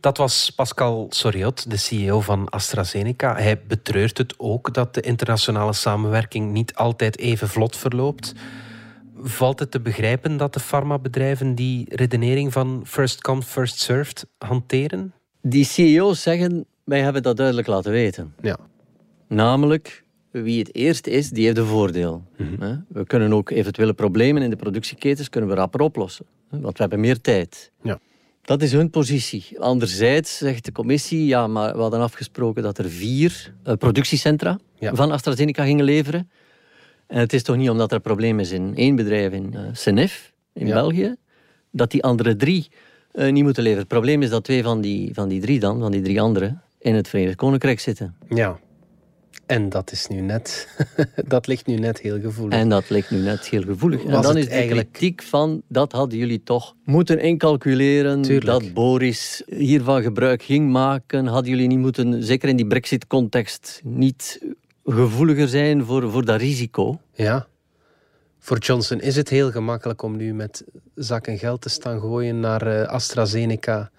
Dat 0.00 0.16
was 0.16 0.50
Pascal 0.50 1.06
Soriot, 1.10 1.70
de 1.70 1.76
CEO 1.76 2.20
van 2.20 2.48
AstraZeneca. 2.48 3.34
Hij 3.34 3.60
betreurt 3.66 4.18
het 4.18 4.34
ook 4.36 4.74
dat 4.74 4.94
de 4.94 5.00
internationale 5.00 5.72
samenwerking 5.72 6.52
niet 6.52 6.74
altijd 6.74 7.18
even 7.18 7.48
vlot 7.48 7.76
verloopt. 7.76 8.34
Valt 9.20 9.58
het 9.58 9.70
te 9.70 9.80
begrijpen 9.80 10.36
dat 10.36 10.54
de 10.54 10.60
farmabedrijven 10.60 11.54
die 11.54 11.86
redenering 11.88 12.52
van 12.52 12.82
first 12.84 13.20
come, 13.20 13.42
first 13.42 13.78
served 13.78 14.26
hanteren? 14.38 15.12
Die 15.42 15.64
CEO's 15.64 16.22
zeggen, 16.22 16.66
wij 16.84 17.00
hebben 17.00 17.22
dat 17.22 17.36
duidelijk 17.36 17.66
laten 17.66 17.92
weten. 17.92 18.34
Ja. 18.40 18.58
Namelijk, 19.28 20.04
wie 20.30 20.58
het 20.58 20.74
eerst 20.74 21.06
is, 21.06 21.30
die 21.30 21.44
heeft 21.44 21.58
een 21.58 21.66
voordeel. 21.66 22.24
Mm-hmm. 22.36 22.84
We 22.88 23.06
kunnen 23.06 23.32
ook 23.32 23.50
eventuele 23.50 23.94
problemen 23.94 24.42
in 24.42 24.50
de 24.50 24.56
productieketens 24.56 25.28
kunnen 25.28 25.50
we 25.50 25.56
rapper 25.56 25.80
oplossen. 25.80 26.26
Want 26.50 26.72
we 26.76 26.80
hebben 26.80 27.00
meer 27.00 27.20
tijd. 27.20 27.72
Ja. 27.82 27.98
Dat 28.42 28.62
is 28.62 28.72
hun 28.72 28.90
positie. 28.90 29.60
Anderzijds 29.60 30.38
zegt 30.38 30.64
de 30.64 30.72
commissie, 30.72 31.26
ja, 31.26 31.46
maar 31.46 31.74
we 31.74 31.80
hadden 31.80 32.00
afgesproken 32.00 32.62
dat 32.62 32.78
er 32.78 32.90
vier 32.90 33.54
uh, 33.66 33.74
productiecentra 33.74 34.58
ja. 34.78 34.94
van 34.94 35.10
AstraZeneca 35.10 35.64
gingen 35.64 35.84
leveren. 35.84 36.30
En 37.06 37.18
het 37.18 37.32
is 37.32 37.42
toch 37.42 37.56
niet 37.56 37.70
omdat 37.70 37.90
er 37.90 37.96
een 37.96 38.02
probleem 38.02 38.40
is 38.40 38.50
in 38.50 38.72
één 38.76 38.96
bedrijf 38.96 39.32
in 39.32 39.52
uh, 39.54 39.60
Senef, 39.72 40.32
in 40.52 40.66
ja. 40.66 40.74
België, 40.74 41.16
dat 41.70 41.90
die 41.90 42.02
andere 42.02 42.36
drie 42.36 42.68
uh, 43.12 43.32
niet 43.32 43.44
moeten 43.44 43.62
leveren. 43.62 43.84
Het 43.84 43.92
probleem 43.92 44.22
is 44.22 44.30
dat 44.30 44.44
twee 44.44 44.62
van 44.62 44.80
die, 44.80 45.14
van 45.14 45.28
die 45.28 45.40
drie 45.40 45.60
dan, 45.60 45.80
van 45.80 45.90
die 45.90 46.02
drie 46.02 46.20
anderen, 46.20 46.62
in 46.78 46.94
het 46.94 47.08
Verenigd 47.08 47.36
Koninkrijk 47.36 47.80
zitten. 47.80 48.16
Ja. 48.28 48.58
En 49.46 49.68
dat 49.68 49.92
is 49.92 50.06
nu 50.06 50.20
net, 50.20 50.68
dat 51.28 51.46
ligt 51.46 51.66
nu 51.66 51.76
net 51.76 52.00
heel 52.00 52.20
gevoelig. 52.20 52.58
En 52.58 52.68
dat 52.68 52.90
ligt 52.90 53.10
nu 53.10 53.18
net 53.18 53.48
heel 53.48 53.62
gevoelig. 53.62 54.04
en 54.04 54.22
dan 54.22 54.36
is 54.36 54.46
eigenlijk 54.46 54.92
kritiek 54.92 55.22
van, 55.22 55.62
dat 55.68 55.92
hadden 55.92 56.18
jullie 56.18 56.42
toch 56.42 56.74
moeten 56.84 57.20
incalculeren, 57.20 58.22
Tuurlijk. 58.22 58.46
dat 58.46 58.74
Boris 58.74 59.42
hiervan 59.46 60.02
gebruik 60.02 60.42
ging 60.42 60.70
maken. 60.70 61.26
Hadden 61.26 61.50
jullie 61.50 61.66
niet 61.66 61.78
moeten, 61.78 62.24
zeker 62.24 62.48
in 62.48 62.56
die 62.56 62.66
brexit-context, 62.66 63.80
niet 63.84 64.40
gevoeliger 64.86 65.48
zijn 65.48 65.84
voor, 65.84 66.10
voor 66.10 66.24
dat 66.24 66.40
risico? 66.40 67.00
Ja. 67.12 67.46
Voor 68.38 68.58
Johnson 68.58 69.00
is 69.00 69.16
het 69.16 69.28
heel 69.28 69.50
gemakkelijk 69.50 70.02
om 70.02 70.16
nu 70.16 70.34
met 70.34 70.64
zakken 70.94 71.38
geld 71.38 71.60
te 71.60 71.68
staan 71.68 72.00
gooien 72.00 72.40
naar 72.40 72.66
uh, 72.66 72.82
AstraZeneca 72.82 73.90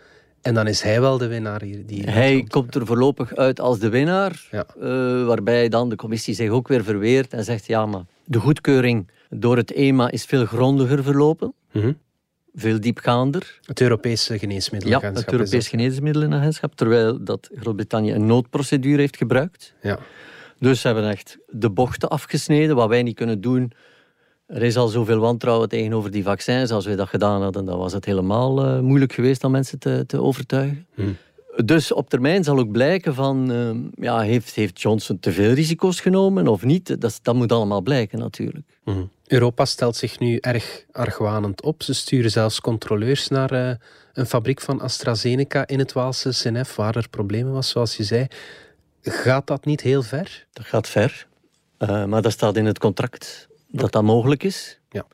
en 0.41 0.53
dan 0.53 0.67
is 0.67 0.82
hij 0.82 1.01
wel 1.01 1.17
de 1.17 1.27
winnaar 1.27 1.62
hier. 1.62 1.86
Die 1.86 2.10
hij 2.10 2.46
komt. 2.48 2.75
er 2.75 2.86
voorlopig 2.86 3.36
uit 3.36 3.60
als 3.60 3.79
de 3.79 3.89
winnaar. 3.89 4.48
Ja. 4.51 4.65
Uh, 4.79 5.25
waarbij 5.25 5.70
dan 5.70 5.89
de 5.89 5.96
commissie 5.96 6.34
zich 6.34 6.50
ook 6.50 6.67
weer 6.67 6.84
verweert 6.84 7.34
en 7.34 7.44
zegt: 7.44 7.65
ja, 7.65 7.86
maar 7.86 8.01
de 8.24 8.39
goedkeuring 8.39 9.10
door 9.29 9.58
het 9.58 9.72
EMA 9.72 10.12
is 10.12 10.25
veel 10.25 10.46
grondiger 10.46 11.03
verlopen. 11.03 11.53
Mm 11.72 11.98
Veel 12.60 12.79
diepgaander. 12.79 13.60
Het 13.65 13.82
Europese 13.82 14.39
Geneesmiddelenagentschap. 14.39 15.15
Ja, 15.25 15.32
het 15.32 15.39
Europese 15.39 15.70
Geneesmiddelenagentschap. 15.70 16.75
Terwijl 16.75 17.24
dat 17.24 17.50
Groot-Brittannië 17.56 18.13
een 18.13 18.25
noodprocedure 18.25 19.00
heeft 19.00 19.17
gebruikt. 19.17 19.74
Ja. 19.82 20.00
Dus 20.60 20.82
ze 20.82 20.88
hebben 20.88 21.10
echt 21.10 21.38
de 21.48 21.70
bochten 21.70 22.10
afgesneden. 22.10 22.76
Wat 22.76 22.90
wij 22.90 23.04
niet 23.04 23.16
kunnen 23.16 23.42
doen 23.42 23.72
er 24.48 24.64
is 24.64 24.78
al 24.78 24.88
zoveel 24.88 25.20
wantrouwen 25.20 25.70
tegenover 25.70 26.12
die 26.12 26.24
vaccins. 26.24 26.72
Als 26.72 26.86
we 26.86 26.96
dat 26.96 27.08
gedaan 27.08 27.42
hadden, 27.42 27.66
dan 27.66 27.78
was 27.78 27.94
het 27.94 28.06
helemaal 28.06 28.66
uh, 28.66 28.80
moeilijk 28.80 29.14
geweest 29.14 29.44
om 29.44 29.52
mensen 29.52 29.80
te, 29.80 30.04
te 30.06 30.22
overtuigen. 30.22 30.88
Hmm. 30.96 31.18
Dus 31.66 31.92
op 31.92 32.10
termijn 32.10 32.44
zal 32.44 32.58
ook 32.58 32.72
blijken 32.72 33.14
van, 33.14 33.52
uh, 33.52 33.70
ja, 34.06 34.20
heeft, 34.20 34.56
heeft 34.56 34.82
Johnson 34.82 35.20
te 35.20 35.32
veel 35.32 35.52
risico's 35.52 36.00
genomen 36.00 36.48
of 36.48 36.64
niet? 36.64 37.02
Dat, 37.02 37.20
dat 37.22 37.36
moet 37.36 37.52
allemaal 37.52 37.82
blijken 37.82 38.20
natuurlijk. 38.20 38.66
Hmm. 38.84 39.10
Europa 39.26 39.66
stelt 39.66 39.96
zich 39.96 40.20
nu 40.20 40.38
erg 40.38 40.86
argwanend 40.92 41.62
op. 41.62 41.84
Ze 41.84 41.94
sturen 41.94 42.32
zelfs 42.32 42.62
controleurs 42.62 43.28
naar 43.28 43.54
uh, 43.54 43.72
een 44.14 44.26
fabriek 44.26 44.62
van 44.62 44.82
AstraZeneca 44.82 45.68
in 45.68 45.80
het 45.80 45.94
Waalse 45.94 46.32
Senef, 46.32 46.76
waar 46.76 46.96
er 46.96 47.10
problemen 47.10 47.54
was, 47.54 47.70
zoals 47.70 47.98
je 47.98 48.04
zei. 48.04 48.28
Gaat 49.01 49.48
dat 49.48 49.66
niet 49.66 49.82
heel 49.82 50.04
ver? 50.04 50.46
Dat 50.54 50.66
gaat 50.66 50.88
ver, 50.88 51.27
maar 51.80 52.22
dat 52.22 52.32
staat 52.32 52.58
in 52.58 52.66
het 52.66 52.80
contract 52.80 53.48
dat 53.68 53.92
dat 53.92 54.04
mogelijk 54.04 54.44
is. 54.44 54.80
Ja. 54.89 55.06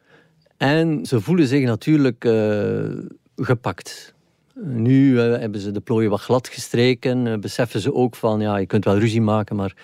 En 0.57 1.05
ze 1.05 1.21
voelen 1.21 1.47
zich 1.47 1.65
natuurlijk 1.65 2.25
uh, 2.25 2.89
gepakt. 3.35 4.13
Nu 4.55 5.11
uh, 5.11 5.39
hebben 5.39 5.61
ze 5.61 5.71
de 5.71 5.79
plooien 5.79 6.09
wat 6.09 6.21
glad 6.21 6.47
gestreken. 6.47 7.41
Beseffen 7.41 7.79
ze 7.79 7.93
ook 7.93 8.15
van, 8.15 8.39
ja, 8.39 8.57
je 8.57 8.65
kunt 8.65 8.85
wel 8.85 8.97
ruzie 8.97 9.21
maken, 9.21 9.55
maar 9.55 9.75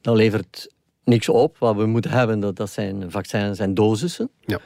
dat 0.00 0.16
levert 0.16 0.72
niks 1.04 1.28
op. 1.28 1.56
Wat 1.58 1.76
we 1.76 1.86
moeten 1.86 2.10
hebben, 2.10 2.40
dat, 2.40 2.56
dat 2.56 2.70
zijn 2.70 3.10
vaccins 3.10 3.58
en 3.58 3.74
dosissen. 3.74 4.30
Ja. 4.40 4.60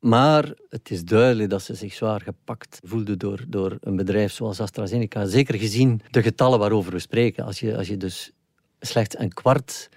Maar 0.00 0.52
het 0.68 0.90
is 0.90 1.04
duidelijk 1.04 1.50
dat 1.50 1.62
ze 1.62 1.74
zich 1.74 1.94
zwaar 1.94 2.20
gepakt 2.20 2.80
voelden 2.84 3.18
door, 3.18 3.44
door 3.48 3.76
een 3.80 3.96
bedrijf 3.96 4.32
zoals 4.32 4.60
AstraZeneca. 4.60 5.26
Zeker 5.26 5.54
gezien 5.54 6.02
de 6.10 6.22
getallen 6.22 6.58
waarover 6.58 6.92
we 6.92 6.98
spreken. 6.98 7.44
Als 7.44 7.60
je, 7.60 7.76
als 7.76 7.88
je 7.88 7.96
dus 7.96 8.32
slechts 8.80 9.18
een 9.18 9.32
kwart 9.32 9.88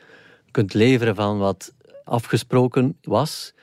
kunt 0.52 0.74
leveren 0.74 1.16
van 1.16 1.38
wat 1.38 1.74
afgesproken 2.04 2.98
was. 3.02 3.54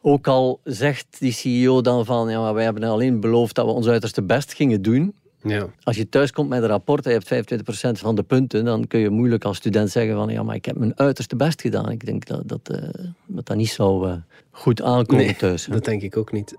Ook 0.00 0.26
al 0.26 0.60
zegt 0.64 1.16
die 1.18 1.32
CEO 1.32 1.80
dan 1.80 2.04
van, 2.04 2.30
ja, 2.30 2.40
maar 2.40 2.54
wij 2.54 2.64
hebben 2.64 2.82
alleen 2.82 3.20
beloofd 3.20 3.54
dat 3.54 3.66
we 3.66 3.72
ons 3.72 3.86
uiterste 3.86 4.22
best 4.22 4.54
gingen 4.54 4.82
doen. 4.82 5.14
Ja. 5.42 5.66
Als 5.82 5.96
je 5.96 6.08
thuis 6.08 6.30
komt 6.32 6.48
met 6.48 6.62
een 6.62 6.68
rapport 6.68 7.06
en 7.06 7.12
je 7.12 7.20
hebt 7.28 7.52
25% 7.98 8.00
van 8.00 8.14
de 8.14 8.22
punten, 8.22 8.64
dan 8.64 8.86
kun 8.86 9.00
je 9.00 9.10
moeilijk 9.10 9.44
als 9.44 9.56
student 9.56 9.90
zeggen 9.90 10.14
van, 10.14 10.28
ja, 10.28 10.42
maar 10.42 10.54
ik 10.54 10.64
heb 10.64 10.76
mijn 10.76 10.98
uiterste 10.98 11.36
best 11.36 11.60
gedaan. 11.60 11.90
Ik 11.90 12.06
denk 12.06 12.26
dat 12.26 12.48
dat, 12.48 12.70
uh, 12.72 12.78
dat, 13.26 13.46
dat 13.46 13.56
niet 13.56 13.70
zou 13.70 14.08
uh, 14.08 14.14
goed 14.50 14.82
aankomen 14.82 15.24
nee, 15.24 15.36
thuis. 15.36 15.64
dat 15.64 15.84
denk 15.84 16.02
ik 16.02 16.16
ook 16.16 16.32
niet. 16.32 16.56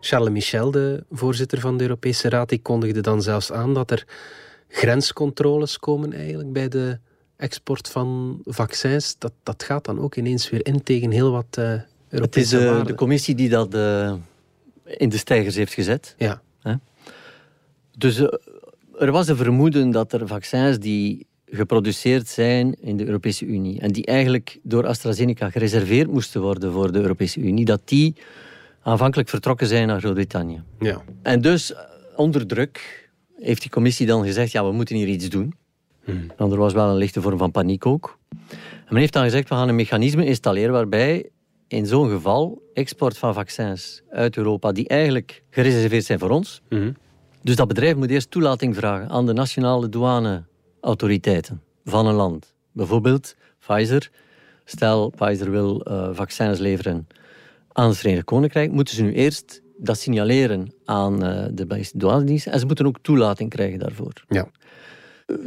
Charles 0.00 0.30
Michel, 0.30 0.70
de 0.70 1.04
voorzitter 1.10 1.60
van 1.60 1.76
de 1.76 1.82
Europese 1.82 2.28
Raad, 2.28 2.48
die 2.48 2.62
kondigde 2.62 3.00
dan 3.00 3.22
zelfs 3.22 3.52
aan 3.52 3.74
dat 3.74 3.90
er 3.90 4.06
grenscontroles 4.68 5.78
komen 5.78 6.12
eigenlijk 6.12 6.52
bij 6.52 6.68
de 6.68 6.98
export 7.36 7.88
van 7.88 8.38
vaccins, 8.44 9.16
dat, 9.18 9.32
dat 9.42 9.62
gaat 9.62 9.84
dan 9.84 10.00
ook 10.00 10.16
ineens 10.16 10.50
weer 10.50 10.66
in 10.66 10.82
tegen 10.82 11.10
heel 11.10 11.30
wat 11.30 11.56
uh, 11.58 11.64
Europese 12.08 12.56
Het 12.56 12.80
is 12.80 12.86
de 12.86 12.94
commissie 12.94 13.34
die 13.34 13.48
dat 13.48 13.74
in 14.84 15.08
de 15.08 15.18
stijgers 15.18 15.54
heeft 15.54 15.72
gezet. 15.72 16.14
Ja. 16.18 16.42
Dus 17.98 18.18
er 18.98 19.12
was 19.12 19.28
een 19.28 19.36
vermoeden 19.36 19.90
dat 19.90 20.12
er 20.12 20.26
vaccins 20.26 20.78
die 20.78 21.26
geproduceerd 21.46 22.28
zijn 22.28 22.74
in 22.80 22.96
de 22.96 23.06
Europese 23.06 23.44
Unie 23.44 23.80
en 23.80 23.92
die 23.92 24.06
eigenlijk 24.06 24.58
door 24.62 24.86
AstraZeneca 24.86 25.50
gereserveerd 25.50 26.10
moesten 26.10 26.40
worden 26.40 26.72
voor 26.72 26.92
de 26.92 27.00
Europese 27.00 27.40
Unie, 27.40 27.64
dat 27.64 27.80
die 27.84 28.14
aanvankelijk 28.82 29.28
vertrokken 29.28 29.66
zijn 29.66 29.86
naar 29.86 30.00
Groot-Brittannië. 30.00 30.62
Ja. 30.78 31.02
En 31.22 31.40
dus 31.40 31.74
onder 32.16 32.46
druk 32.46 33.08
heeft 33.38 33.62
die 33.62 33.70
commissie 33.70 34.06
dan 34.06 34.24
gezegd, 34.24 34.52
ja, 34.52 34.64
we 34.64 34.72
moeten 34.72 34.96
hier 34.96 35.08
iets 35.08 35.28
doen. 35.28 35.54
Hmm. 36.04 36.30
er 36.36 36.56
was 36.56 36.72
wel 36.72 36.88
een 36.88 36.96
lichte 36.96 37.20
vorm 37.20 37.38
van 37.38 37.50
paniek 37.50 37.86
ook. 37.86 38.18
En 38.50 38.94
men 38.94 38.98
heeft 38.98 39.12
dan 39.12 39.22
gezegd, 39.22 39.48
we 39.48 39.54
gaan 39.54 39.68
een 39.68 39.74
mechanisme 39.74 40.24
installeren 40.24 40.72
waarbij 40.72 41.28
in 41.68 41.86
zo'n 41.86 42.10
geval 42.10 42.62
export 42.74 43.18
van 43.18 43.34
vaccins 43.34 44.02
uit 44.10 44.36
Europa, 44.36 44.72
die 44.72 44.88
eigenlijk 44.88 45.42
gereserveerd 45.50 46.04
zijn 46.04 46.18
voor 46.18 46.30
ons. 46.30 46.62
Hmm. 46.68 46.96
Dus 47.48 47.56
dat 47.56 47.68
bedrijf 47.68 47.96
moet 47.96 48.10
eerst 48.10 48.30
toelating 48.30 48.76
vragen 48.76 49.08
aan 49.08 49.26
de 49.26 49.32
nationale 49.32 49.88
douaneautoriteiten 49.88 51.62
van 51.84 52.06
een 52.06 52.14
land. 52.14 52.54
Bijvoorbeeld 52.72 53.36
Pfizer. 53.58 54.10
Stel, 54.64 55.10
Pfizer 55.10 55.50
wil 55.50 55.86
uh, 55.88 56.08
vaccins 56.12 56.58
leveren 56.58 57.06
aan 57.72 57.88
het 57.88 57.96
Verenigd 57.98 58.24
Koninkrijk, 58.24 58.72
moeten 58.72 58.94
ze 58.94 59.02
nu 59.02 59.12
eerst 59.12 59.62
dat 59.76 59.98
signaleren 59.98 60.72
aan 60.84 61.24
uh, 61.24 61.44
de 61.50 61.66
Belgische 61.66 61.98
douanedienst 61.98 62.46
en 62.46 62.58
ze 62.58 62.66
moeten 62.66 62.86
ook 62.86 62.98
toelating 63.02 63.50
krijgen 63.50 63.78
daarvoor. 63.78 64.12
Ja 64.28 64.48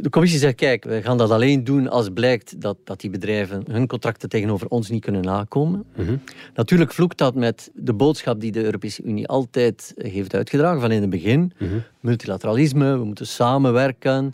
de 0.00 0.10
commissie 0.10 0.38
zegt, 0.38 0.54
kijk, 0.54 0.84
we 0.84 1.02
gaan 1.02 1.18
dat 1.18 1.30
alleen 1.30 1.64
doen 1.64 1.88
als 1.88 2.08
blijkt 2.08 2.60
dat, 2.60 2.76
dat 2.84 3.00
die 3.00 3.10
bedrijven 3.10 3.64
hun 3.70 3.86
contracten 3.86 4.28
tegenover 4.28 4.68
ons 4.68 4.90
niet 4.90 5.04
kunnen 5.04 5.22
nakomen. 5.22 5.84
Mhm. 5.96 6.16
Natuurlijk 6.54 6.92
vloekt 6.92 7.18
dat 7.18 7.34
met 7.34 7.70
de 7.74 7.92
boodschap 7.92 8.40
die 8.40 8.52
de 8.52 8.64
Europese 8.64 9.02
Unie 9.02 9.28
altijd 9.28 9.92
heeft 9.96 10.34
uitgedragen 10.34 10.80
van 10.80 10.90
in 10.90 11.00
het 11.00 11.10
begin. 11.10 11.52
Mhm. 11.58 11.78
Multilateralisme, 12.00 12.98
we 12.98 13.04
moeten 13.04 13.26
samenwerken. 13.26 14.32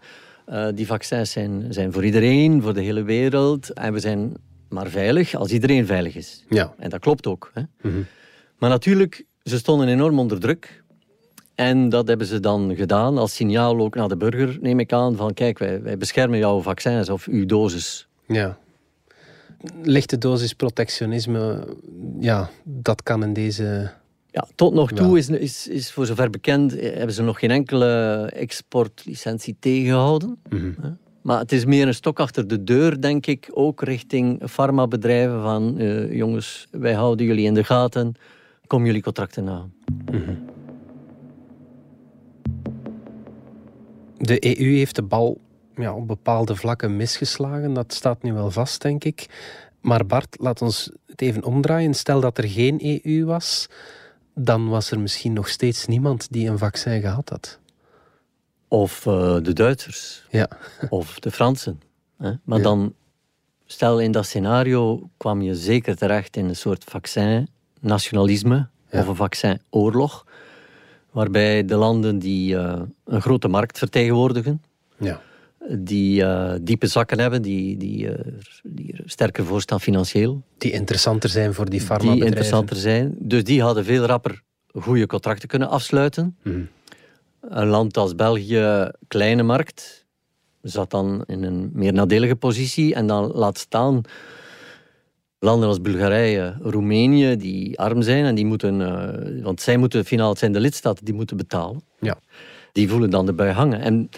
Uh, 0.49 0.67
die 0.75 0.87
vaccins 0.87 1.31
zijn, 1.31 1.67
zijn 1.69 1.93
voor 1.93 2.05
iedereen, 2.05 2.63
voor 2.63 2.75
de 2.75 2.83
hele 2.83 3.03
wereld. 3.03 3.73
En 3.73 3.93
we 3.93 4.01
zijn 4.01 4.35
maar 4.69 4.89
veilig 4.89 5.35
als 5.35 5.53
iedereen 5.53 5.87
veilig 5.87 6.15
is. 6.17 6.45
Ja. 6.49 6.75
En 6.79 6.91
dat 6.91 7.01
klopt 7.01 7.27
ook. 7.27 7.51
Hè? 7.55 7.63
Mhm. 7.83 7.99
Maar 8.59 8.71
natuurlijk, 8.71 9.25
ze 9.43 9.59
stonden 9.59 9.89
enorm 9.89 10.19
onder 10.19 10.41
druk. 10.41 10.83
En 11.59 11.89
dat 11.89 12.09
hebben 12.09 12.27
ze 12.27 12.41
dan 12.41 12.77
gedaan 12.77 13.19
als 13.19 13.35
signaal 13.35 13.79
ook 13.79 13.95
naar 13.95 14.09
de 14.09 14.17
burger, 14.17 14.59
neem 14.61 14.81
ik 14.81 14.93
aan, 14.93 15.17
van 15.17 15.35
kijk, 15.35 15.59
wij, 15.59 15.83
wij 15.83 15.99
beschermen 15.99 16.39
jouw 16.39 16.61
vaccins 16.61 17.09
of 17.09 17.27
uw 17.27 17.47
dosis. 17.47 18.09
Ja. 18.27 18.59
Lichte 19.83 20.19
dosis 20.19 20.53
protectionisme, 20.53 21.67
ja, 22.21 22.51
dat 22.65 23.03
kan 23.03 23.23
in 23.23 23.33
deze... 23.33 23.91
Ja, 24.31 24.47
tot 24.55 24.75
nog 24.75 24.93
toe 24.93 25.19
is, 25.19 25.29
is, 25.29 25.69
is 25.69 25.93
voor 25.93 26.07
zover 26.07 26.31
bekend, 26.31 26.73
hebben 26.81 27.13
ze 27.13 27.23
nog 27.23 27.39
geen 27.39 27.51
enkele 27.51 28.23
exportlicentie 28.35 29.57
tegengehouden. 29.61 30.39
Mhm. 30.49 30.93
Maar 31.23 31.39
het 31.39 31.53
is 31.53 31.65
meer 31.65 31.87
een 31.87 31.95
stok 31.95 32.21
achter 32.21 32.49
de 32.49 32.65
deur, 32.65 33.01
denk 33.01 33.27
ik, 33.27 33.51
ook 33.53 33.83
richting 33.83 34.43
farmabedrijven 34.47 35.43
van 35.43 35.81
uh, 35.81 36.13
jongens, 36.13 36.67
wij 36.71 36.95
houden 36.95 37.27
jullie 37.27 37.47
in 37.47 37.55
de 37.55 37.65
gaten, 37.65 38.15
kom 38.67 38.87
jullie 38.87 39.03
contracten 39.03 39.45
na. 39.45 39.67
Mhm. 40.11 40.33
De 44.19 44.61
EU 44.61 44.77
heeft 44.77 44.95
de 44.95 45.03
bal 45.03 45.41
ja, 45.77 45.95
op 45.95 46.07
bepaalde 46.07 46.57
vlakken 46.57 46.97
misgeslagen. 46.97 47.73
Dat 47.73 47.93
staat 47.93 48.23
nu 48.23 48.33
wel 48.33 48.51
vast, 48.51 48.83
denk 48.83 49.05
ik. 49.05 49.27
Maar 49.81 50.07
Bart, 50.07 50.37
laat 50.41 50.63
ons 50.63 50.91
het 51.07 51.21
even 51.21 51.45
omdraaien. 51.45 51.95
Stel 51.95 52.21
dat 52.21 52.39
er 52.39 52.49
geen 52.49 53.01
EU 53.05 53.25
was, 53.25 53.69
dan 54.35 54.69
was 54.69 54.91
er 54.91 55.01
misschien 55.01 55.33
nog 55.33 55.49
steeds 55.49 55.87
niemand 55.87 56.33
die 56.33 56.49
een 56.49 56.59
vaccin 56.59 57.01
gehad 57.01 57.29
had. 57.29 57.59
Of 58.69 59.07
uh, 59.07 59.37
de 59.43 59.53
Duitsers. 59.53 60.27
Ja. 60.31 60.49
Of 60.89 61.19
de 61.19 61.31
Fransen. 61.31 61.81
Hè? 62.19 62.33
Maar 62.45 62.63
dan, 62.63 62.95
stel 63.67 64.01
in 64.01 64.13
dat 64.13 64.27
scenario, 64.27 65.11
kwam 65.17 65.43
je 65.43 65.55
zeker 65.55 65.97
terecht 65.97 66.37
in 66.37 66.49
een 66.49 66.57
soort 66.57 66.85
vaccin-nationalisme 66.85 68.69
ja. 68.91 69.01
of 69.01 69.07
een 69.07 69.17
vaccinoorlog 69.17 70.27
waarbij 71.11 71.65
de 71.65 71.77
landen 71.77 72.19
die 72.19 72.55
uh, 72.55 72.83
een 73.05 73.23
grote 73.23 73.49
markt 73.49 73.79
vertegenwoordigen, 73.79 74.63
ja. 74.97 75.21
die 75.69 76.23
uh, 76.23 76.53
diepe 76.61 76.87
zakken 76.87 77.19
hebben, 77.21 77.43
die, 77.43 77.77
die, 77.77 78.07
uh, 78.07 78.15
die 78.63 78.93
er 78.93 79.03
sterker 79.05 79.45
voor 79.45 79.61
staan 79.61 79.81
financieel. 79.81 80.43
Die 80.59 80.73
interessanter 80.73 81.31
zijn 81.31 81.55
voor 81.55 81.71
die 81.71 81.81
farmabedrijven. 81.81 82.27
Die 82.27 82.37
interessanter 82.37 82.77
zijn. 82.77 83.15
Dus 83.19 83.45
die 83.45 83.63
hadden 83.63 83.85
veel 83.85 84.05
rapper 84.05 84.43
goede 84.73 85.07
contracten 85.07 85.49
kunnen 85.49 85.69
afsluiten. 85.69 86.37
Mhm. 86.43 86.61
Een 87.41 87.67
land 87.67 87.97
als 87.97 88.15
België, 88.15 88.91
kleine 89.09 89.43
markt, 89.43 90.07
zat 90.63 90.91
dan 90.91 91.25
in 91.27 91.43
een 91.43 91.71
meer 91.73 91.93
nadelige 91.93 92.37
positie. 92.37 92.95
En 92.95 93.07
dan 93.07 93.31
laat 93.33 93.59
staan 93.59 94.03
landen 95.39 95.69
als 95.69 95.81
Bulgarije, 95.81 96.57
Roemenië, 96.61 97.37
die 97.37 97.79
arm 97.79 98.03
zijn 98.03 98.25
en 98.25 98.35
die 98.35 98.47
moeten, 98.47 98.81
eh, 98.81 99.45
want 99.45 99.61
zij 99.61 99.77
moeten 99.77 100.05
finaal, 100.05 100.29
het 100.29 100.39
zijn 100.39 100.53
de 100.53 100.61
lidstaten 100.61 101.05
die 101.05 101.15
moeten 101.15 101.37
betalen. 101.37 101.83
Ja. 102.01 102.19
Die 102.73 102.89
voelen 102.89 103.11
dan 103.11 103.27
erbij 103.27 103.53
hangen. 103.53 103.81
En 103.81 104.09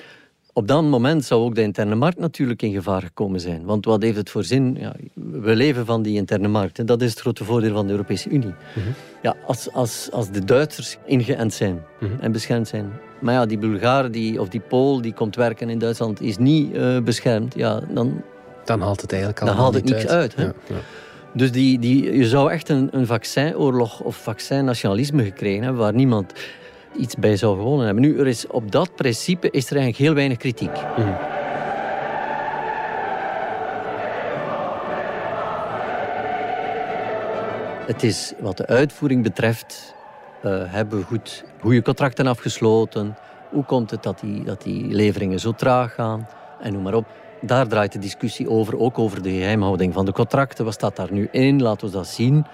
op 0.53 0.69
dat 0.69 0.83
moment 0.83 1.25
zou 1.25 1.43
ook 1.43 1.55
de 1.55 1.63
interne 1.63 1.95
markt 1.95 2.19
natuurlijk 2.19 2.63
in 2.63 2.73
gevaar 2.73 3.03
gekomen 3.03 3.41
zijn. 3.41 3.65
Want 3.65 3.85
wat 3.85 4.03
heeft 4.03 4.17
het 4.17 4.31
voor 4.31 4.45
zin? 4.45 4.77
Ja, 4.81 4.95
we 5.15 5.55
leven 5.55 5.87
van 5.87 6.03
die 6.03 6.17
interne 6.17 6.49
markt. 6.49 6.79
En 6.79 6.87
dat 6.87 7.03
is 7.03 7.11
het 7.11 7.21
grote 7.21 7.45
voordeel 7.45 7.73
van 7.73 7.87
de 7.87 7.93
Europese 7.93 8.29
Unie. 8.29 8.55
Ja, 9.23 9.37
als, 9.47 9.73
als, 9.73 10.09
als 10.13 10.31
de 10.31 10.45
Duitsers 10.45 10.97
ingeënt 11.07 11.53
zijn 11.53 11.83
en 12.21 12.33
beschermd 12.33 12.69
zijn. 12.69 12.93
Maar 13.21 13.35
ja, 13.35 13.47
die 13.47 13.59
Bulgaar 13.59 14.11
die, 14.11 14.41
of 14.41 14.49
die 14.49 14.61
Pool 14.61 15.01
die 15.01 15.13
komt 15.13 15.37
werken 15.37 15.71
in 15.71 15.79
Duitsland 15.79 16.21
is 16.21 16.39
niet 16.39 16.75
eh, 16.75 16.99
beschermd. 17.01 17.55
Ja, 17.55 17.81
dan, 17.89 18.23
Dan 18.65 18.81
haalt 18.81 19.01
het 19.01 19.11
eigenlijk 19.13 19.41
al 19.41 19.47
Dan 19.47 19.57
haalt 19.57 19.75
het 19.75 19.85
niks 19.85 20.07
uit, 20.07 20.37
hè? 20.37 20.43
Ja, 20.43 20.53
ja. 20.69 20.75
Dus 21.33 21.53
die, 21.53 21.79
die, 21.79 22.17
je 22.17 22.29
zou 22.29 22.51
echt 22.51 22.69
een, 22.69 22.89
een 22.91 23.07
vaccinoorlog 23.07 24.01
of 24.01 24.17
vaccinnationalisme 24.17 25.25
gekregen 25.25 25.63
hebben 25.63 25.81
waar 25.81 25.95
niemand 25.95 26.33
iets 26.97 27.17
bij 27.17 27.37
zou 27.37 27.57
gewonnen 27.57 27.87
hebben. 27.87 28.05
Nu, 28.05 28.19
er 28.19 28.27
is, 28.27 28.47
op 28.47 28.73
dat 28.73 28.95
principe 28.95 29.51
is 29.51 29.71
er 29.71 29.77
eigenlijk 29.77 30.05
heel 30.05 30.15
weinig 30.15 30.39
kritiek. 30.39 30.77
Het 37.87 38.03
is 38.03 38.33
wat 38.41 38.57
de 38.57 38.67
uitvoering 38.67 39.23
betreft, 39.23 39.95
eh, 40.43 40.63
hebben 40.67 40.99
we 40.99 41.05
goed 41.05 41.45
goede 41.61 41.83
contracten 41.83 42.27
afgesloten. 42.27 43.17
Hoe 43.51 43.65
komt 43.65 43.91
het 43.91 44.03
dat 44.03 44.21
die, 44.21 44.45
dat 44.45 44.63
die 44.63 44.87
leveringen 44.87 45.41
zo 45.41 45.53
traag 45.53 45.95
gaan? 45.95 46.29
En 46.61 46.73
noem 46.73 46.83
maar 46.83 46.95
op. 46.95 47.07
Daar 47.41 47.69
draait 47.69 47.93
de 47.93 47.99
discussie 47.99 48.51
over, 48.51 48.79
ook 48.79 48.99
over 48.99 49.23
de 49.23 49.31
geheimhouding 49.31 49.93
van 49.93 50.05
de 50.05 50.13
contracten. 50.13 50.65
Wat 50.65 50.75
staat 50.75 50.97
daar 50.97 51.13
nu 51.13 51.29
in? 51.31 51.63
Laten 51.63 51.87
we 51.87 51.93
dat 51.93 52.07
zien. 52.07 52.45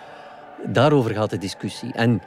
Daarover 0.66 1.14
gaat 1.14 1.30
de 1.30 1.38
discussie. 1.38 1.92
En 1.92 2.20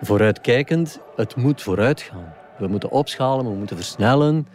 vooruitkijkend, 0.00 1.00
het 1.16 1.36
moet 1.36 1.62
vooruit 1.62 2.00
gaan. 2.00 2.34
We 2.58 2.66
moeten 2.66 2.90
opschalen, 2.90 3.50
we 3.50 3.56
moeten 3.56 3.76
versnellen. 3.76 4.46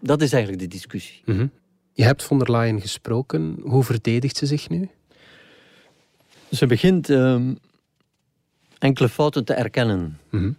Dat 0.00 0.22
is 0.22 0.32
eigenlijk 0.32 0.62
de 0.62 0.68
discussie. 0.68 1.22
Mhm. 1.24 1.46
Je 1.92 2.02
hebt 2.02 2.22
von 2.22 2.38
der 2.38 2.50
Leyen 2.50 2.80
gesproken. 2.80 3.56
Hoe 3.62 3.84
verdedigt 3.84 4.36
ze 4.36 4.46
zich 4.46 4.68
nu? 4.68 4.88
Ze 6.50 6.66
begint 6.66 7.10
ehm, 7.10 7.54
enkele 8.78 9.08
fouten 9.08 9.44
te 9.44 9.54
erkennen. 9.54 10.18
Mhm. 10.30 10.52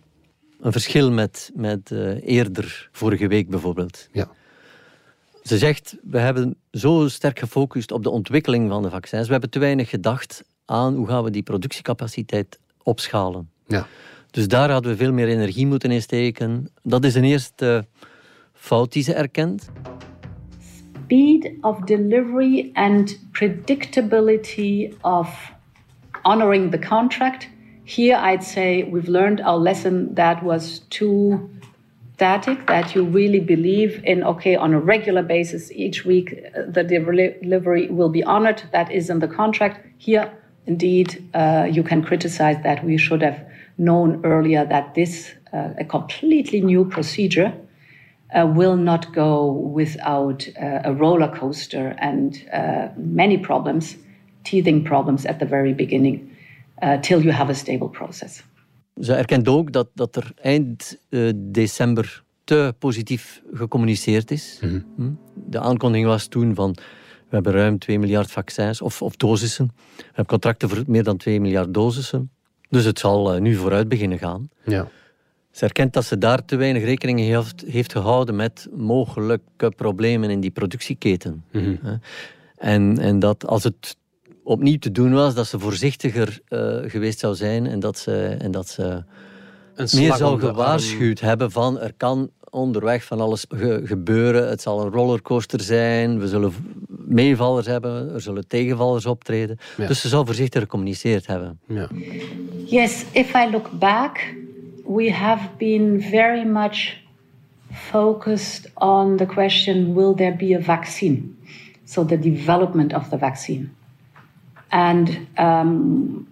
Een 0.62 0.72
verschil 0.72 1.12
met, 1.12 1.52
met 1.56 1.92
eh, 1.92 2.28
eerder, 2.28 2.90
vorige 2.92 3.28
week 3.28 3.50
bijvoorbeeld. 3.50 4.08
Ja. 4.12 4.30
Ze 5.48 5.58
zegt, 5.58 5.98
we 6.04 6.20
hebben 6.20 6.56
zo 6.72 7.08
sterk 7.08 7.40
gefocust 7.40 7.92
op 7.92 8.04
de 8.04 8.10
ontwikkeling 8.10 8.70
van 8.70 8.82
de 8.82 8.90
vaccins. 8.90 9.26
We 9.26 9.32
hebben 9.32 9.50
te 9.50 9.60
weinig 9.60 9.90
gedacht 9.90 10.44
aan 10.66 10.96
hoe 10.96 11.08
gaan 11.08 11.24
we 11.24 11.30
die 11.30 11.44
productiecapaciteit 11.44 12.60
opschalen. 12.84 13.50
Ja. 13.68 13.88
Dus 14.32 14.48
daar 14.48 14.72
hadden 14.72 14.92
we 14.92 14.98
veel 14.98 15.14
meer 15.14 15.28
energie 15.28 15.68
moeten 15.68 15.92
insteken. 15.92 16.70
Dat 16.84 17.04
is 17.04 17.16
een 17.16 17.24
eerste 17.24 17.86
fout 18.54 18.94
die 18.94 19.04
ze 19.04 19.14
erkent. 19.14 19.70
speed 21.08 21.52
of 21.62 21.80
delivery 21.86 22.70
and 22.74 23.18
predictability 23.32 24.94
of 25.02 25.54
honoring 26.24 26.72
the 26.72 26.78
contract. 26.78 27.48
Here, 27.86 28.18
I'd 28.18 28.44
say 28.44 28.84
we've 28.84 29.08
learned 29.08 29.42
our 29.42 29.58
lesson 29.58 30.14
that 30.16 30.44
was 30.44 30.82
too 30.90 31.50
static, 32.18 32.66
that 32.66 32.96
you 32.96 33.04
really 33.04 33.40
believe 33.40 34.02
in, 34.04 34.24
okay, 34.24 34.56
on 34.56 34.74
a 34.74 34.80
regular 34.80 35.22
basis, 35.22 35.72
each 35.72 36.04
week 36.04 36.34
uh, 36.34 36.64
the 36.68 36.84
delivery 36.84 37.88
will 37.92 38.10
be 38.10 38.24
honored. 38.24 38.64
That 38.72 38.92
is 38.92 39.12
in 39.12 39.20
the 39.20 39.28
contract. 39.28 39.86
Here, 40.00 40.26
indeed, 40.66 41.30
uh, 41.36 41.68
you 41.70 41.84
can 41.84 42.02
criticize 42.02 42.58
that 42.64 42.84
we 42.84 42.98
should 42.98 43.22
have 43.22 43.46
known 43.78 44.26
earlier 44.26 44.66
that 44.66 44.96
this, 44.96 45.32
uh, 45.54 45.70
a 45.78 45.86
completely 45.86 46.60
new 46.60 46.86
procedure, 46.86 47.54
uh, 48.36 48.48
will 48.48 48.78
not 48.78 49.14
go 49.14 49.52
without 49.52 50.48
uh, 50.60 50.90
a 50.90 50.94
roller 50.94 51.32
coaster 51.38 51.96
and 52.00 52.50
uh, 52.52 52.88
many 52.98 53.38
problems, 53.38 53.96
teething 54.44 54.84
problems 54.84 55.24
at 55.28 55.38
the 55.38 55.46
very 55.46 55.74
beginning, 55.74 56.36
till 57.04 57.24
you 57.24 57.32
have 57.32 57.50
a 57.50 57.56
stable 57.56 57.90
process. 57.90 58.42
Ze 59.02 59.14
erkent 59.14 59.48
ook 59.48 59.72
dat, 59.72 59.88
dat 59.94 60.16
er 60.16 60.32
eind 60.36 60.98
eh, 61.10 61.30
december 61.36 62.24
te 62.44 62.76
positief 62.80 63.42
gecommuniceerd 63.54 64.32
is. 64.32 64.60
Hm? 64.96 65.12
De 65.34 65.60
aankondiging 65.60 66.08
was 66.08 66.28
toen 66.28 66.56
van 66.56 66.76
we 67.30 67.36
hebben 67.36 67.54
ruim 67.54 67.80
2 67.80 68.00
miljard 68.00 68.32
vaccins 68.32 68.82
of, 68.82 69.02
of 69.02 69.16
dosissen. 69.16 69.72
We 69.76 70.04
hebben 70.06 70.26
contracten 70.26 70.70
voor 70.70 70.84
meer 70.88 71.04
dan 71.04 71.18
2 71.18 71.42
miljard 71.42 71.74
dosissen. 71.74 72.32
Dus 72.70 72.86
het 72.86 73.00
zal 73.00 73.34
eh, 73.34 73.42
nu 73.42 73.56
vooruit 73.56 73.88
beginnen 73.88 74.18
gaan. 74.18 74.50
Ja. 74.66 74.88
Ze 75.52 75.66
erkent 75.66 75.94
dat 75.94 76.06
ze 76.06 76.18
daar 76.18 76.46
te 76.46 76.56
weinig 76.56 76.84
rekening 76.84 77.20
heeft, 77.20 77.64
heeft 77.68 77.92
gehouden 77.92 78.36
met 78.36 78.68
mogelijke 78.76 79.70
problemen 79.76 80.30
in 80.30 80.40
die 80.40 80.52
productieketen. 80.52 81.44
Hè. 81.52 81.96
En, 82.58 82.98
en 82.98 83.20
dat 83.20 83.48
als 83.48 83.64
het 83.64 83.98
opnieuw 84.48 84.78
te 84.78 84.92
doen 84.92 85.14
was, 85.14 85.36
dat 85.36 85.48
ze 85.48 85.60
voorzichtiger 85.60 86.40
eh, 86.48 86.78
geweest 86.86 87.20
zou 87.20 87.36
zijn 87.36 87.66
en 87.68 87.80
dat 87.80 87.98
ze, 87.98 88.36
en 88.40 88.52
dat 88.52 88.68
ze 88.68 88.84
Een 89.76 89.88
meer 89.96 90.14
zou 90.16 90.32
arm. 90.32 90.40
gewaarschuwd 90.40 91.20
hebben 91.20 91.52
van 91.52 91.80
er 91.80 91.94
kan 91.98 92.30
onderweg 92.50 93.04
van 93.04 93.20
alles 93.22 93.46
ge- 93.50 93.82
gebeuren. 93.84 94.50
Het 94.50 94.62
zal 94.62 94.82
een 94.86 94.92
rollercoaster 94.92 95.62
zijn, 95.62 96.20
we 96.20 96.28
zullen 96.28 96.52
meevallers 96.88 97.68
hebben, 97.68 98.14
er 98.14 98.22
zullen 98.22 98.48
tegenvallers 98.48 99.06
optreden. 99.06 99.58
Ja. 99.78 99.88
Dus 99.88 100.02
ze 100.02 100.08
zou 100.08 100.26
voorzichtiger 100.26 100.62
gecommuniceerd 100.62 101.28
hebben. 101.28 101.60
Ja. 101.68 101.88
Yes, 102.66 103.06
if 103.12 103.34
I 103.34 103.50
look 103.52 103.70
back, 103.80 104.34
we 104.88 105.12
have 105.12 105.48
been 105.58 106.02
very 106.02 106.46
much 106.48 106.98
focused 107.72 108.72
on 108.76 109.18
the 109.18 109.26
question 109.26 109.94
will 109.94 110.14
there 110.16 110.36
be 110.36 110.56
a 110.56 110.62
vaccine? 110.62 111.22
So, 111.86 112.06
the 112.06 112.20
development 112.20 112.94
of 112.94 113.08
the 113.10 113.18
vaccine. 113.18 113.70
And 114.72 115.28
um, 115.38 116.28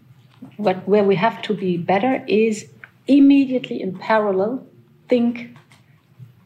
what, 0.57 0.87
where 0.87 1.03
we 1.03 1.15
have 1.15 1.41
to 1.43 1.53
be 1.53 1.77
better 1.77 2.23
is 2.27 2.67
immediately 3.07 3.81
in 3.81 3.97
parallel 3.97 4.65
think 5.07 5.55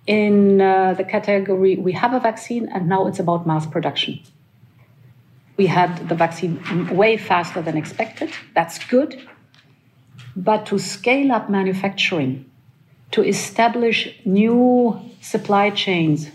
in 0.07 0.59
uh, 0.59 0.93
the 0.95 1.03
category 1.03 1.75
we 1.77 1.91
have 1.93 2.13
a 2.13 2.19
vaccine 2.19 2.67
and 2.73 2.89
now 2.89 3.07
it's 3.07 3.19
about 3.19 3.47
mass 3.47 3.65
production. 3.65 4.19
We 5.57 5.67
had 5.67 6.09
the 6.09 6.15
vaccine 6.15 6.59
way 6.95 7.17
faster 7.17 7.61
than 7.61 7.77
expected. 7.77 8.31
That's 8.55 8.79
good. 8.85 9.21
But 10.35 10.65
to 10.67 10.79
scale 10.79 11.31
up 11.33 11.49
manufacturing, 11.49 12.49
to 13.11 13.23
establish 13.23 14.17
new 14.25 14.99
supply 15.21 15.69
chains, 15.69 16.29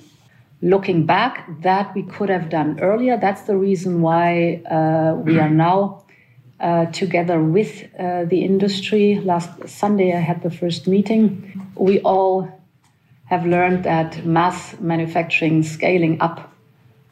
looking 0.65 1.05
back, 1.05 1.47
that 1.61 1.95
we 1.95 2.03
could 2.03 2.31
have 2.31 2.49
done 2.49 2.81
earlier. 2.81 3.19
That's 3.19 3.43
the 3.43 3.57
reason 3.57 4.01
why 4.01 4.63
uh, 4.71 5.15
we 5.15 5.39
are 5.39 5.51
now 5.51 6.05
uh, 6.59 6.87
together 6.87 7.39
with 7.43 7.85
uh, 7.99 8.25
the 8.25 8.43
industry. 8.43 9.21
Last 9.21 9.69
Sunday, 9.69 10.17
I 10.17 10.21
had 10.21 10.43
the 10.43 10.51
first 10.51 10.89
meeting. 10.89 11.71
We 11.77 12.01
all 12.01 12.49
have 13.27 13.45
learned 13.45 13.85
that 13.85 14.25
mass 14.25 14.75
manufacturing 14.81 15.63
scaling 15.63 16.21
up, 16.21 16.51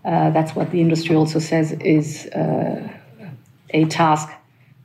uh, 0.04 0.30
that's 0.30 0.54
what 0.56 0.70
the 0.70 0.80
industry 0.80 1.14
also 1.14 1.38
says, 1.38 1.72
is 1.72 2.26
uh, 2.28 2.88
a 3.70 3.84
task 3.86 4.28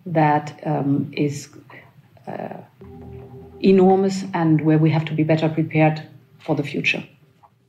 that 0.06 0.60
um, 0.65 1.10
is 1.13 1.49
uh, 2.27 2.58
enormous 3.62 4.25
and 4.34 4.62
where 4.62 4.77
we 4.77 4.89
have 4.89 5.06
to 5.06 5.13
be 5.13 5.23
better 5.23 5.47
prepared 5.47 6.01
for 6.39 6.56
the 6.56 6.63
future. 6.63 7.03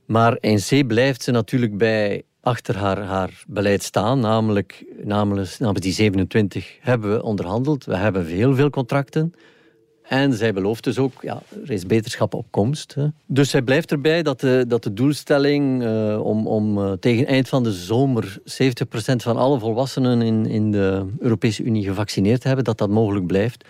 Maar 0.09 0.37
in 0.39 0.57
C 0.57 0.87
blijft 0.87 1.23
ze 1.23 1.31
natuurlijk 1.31 1.77
bij 1.77 2.23
achter 2.41 2.77
haar, 2.77 3.01
haar 3.01 3.43
beleid 3.47 3.83
staan, 3.83 4.19
namelijk, 4.19 4.85
namelijk 5.03 5.59
namens 5.59 5.81
die 5.81 5.93
27 5.93 6.77
hebben 6.79 7.11
we 7.11 7.23
onderhandeld. 7.23 7.85
We 7.85 7.95
hebben 7.95 8.25
heel 8.25 8.55
veel 8.55 8.69
contracten. 8.69 9.33
En 10.03 10.33
zij 10.33 10.53
belooft 10.53 10.83
dus 10.83 10.97
ook, 10.97 11.11
ja, 11.21 11.41
er 11.63 11.71
is 11.71 11.85
beterschap 11.85 12.33
op 12.33 12.45
komst. 12.49 12.93
Hè. 12.93 13.07
Dus 13.25 13.49
zij 13.49 13.61
blijft 13.61 13.91
erbij 13.91 14.23
dat 14.23 14.39
de, 14.39 14.65
dat 14.67 14.83
de 14.83 14.93
doelstelling 14.93 15.83
eh, 15.83 16.19
om, 16.23 16.47
om 16.47 16.77
eh, 16.77 16.91
tegen 16.91 17.25
eind 17.25 17.49
van 17.49 17.63
de 17.63 17.71
zomer 17.71 18.37
70% 18.39 18.43
van 19.15 19.37
alle 19.37 19.59
volwassenen 19.59 20.21
in, 20.21 20.45
in 20.45 20.71
de 20.71 21.05
Europese 21.19 21.63
Unie 21.63 21.83
gevaccineerd 21.83 22.41
te 22.41 22.47
hebben, 22.47 22.65
dat 22.65 22.77
dat 22.77 22.89
mogelijk 22.89 23.27
blijft. 23.27 23.65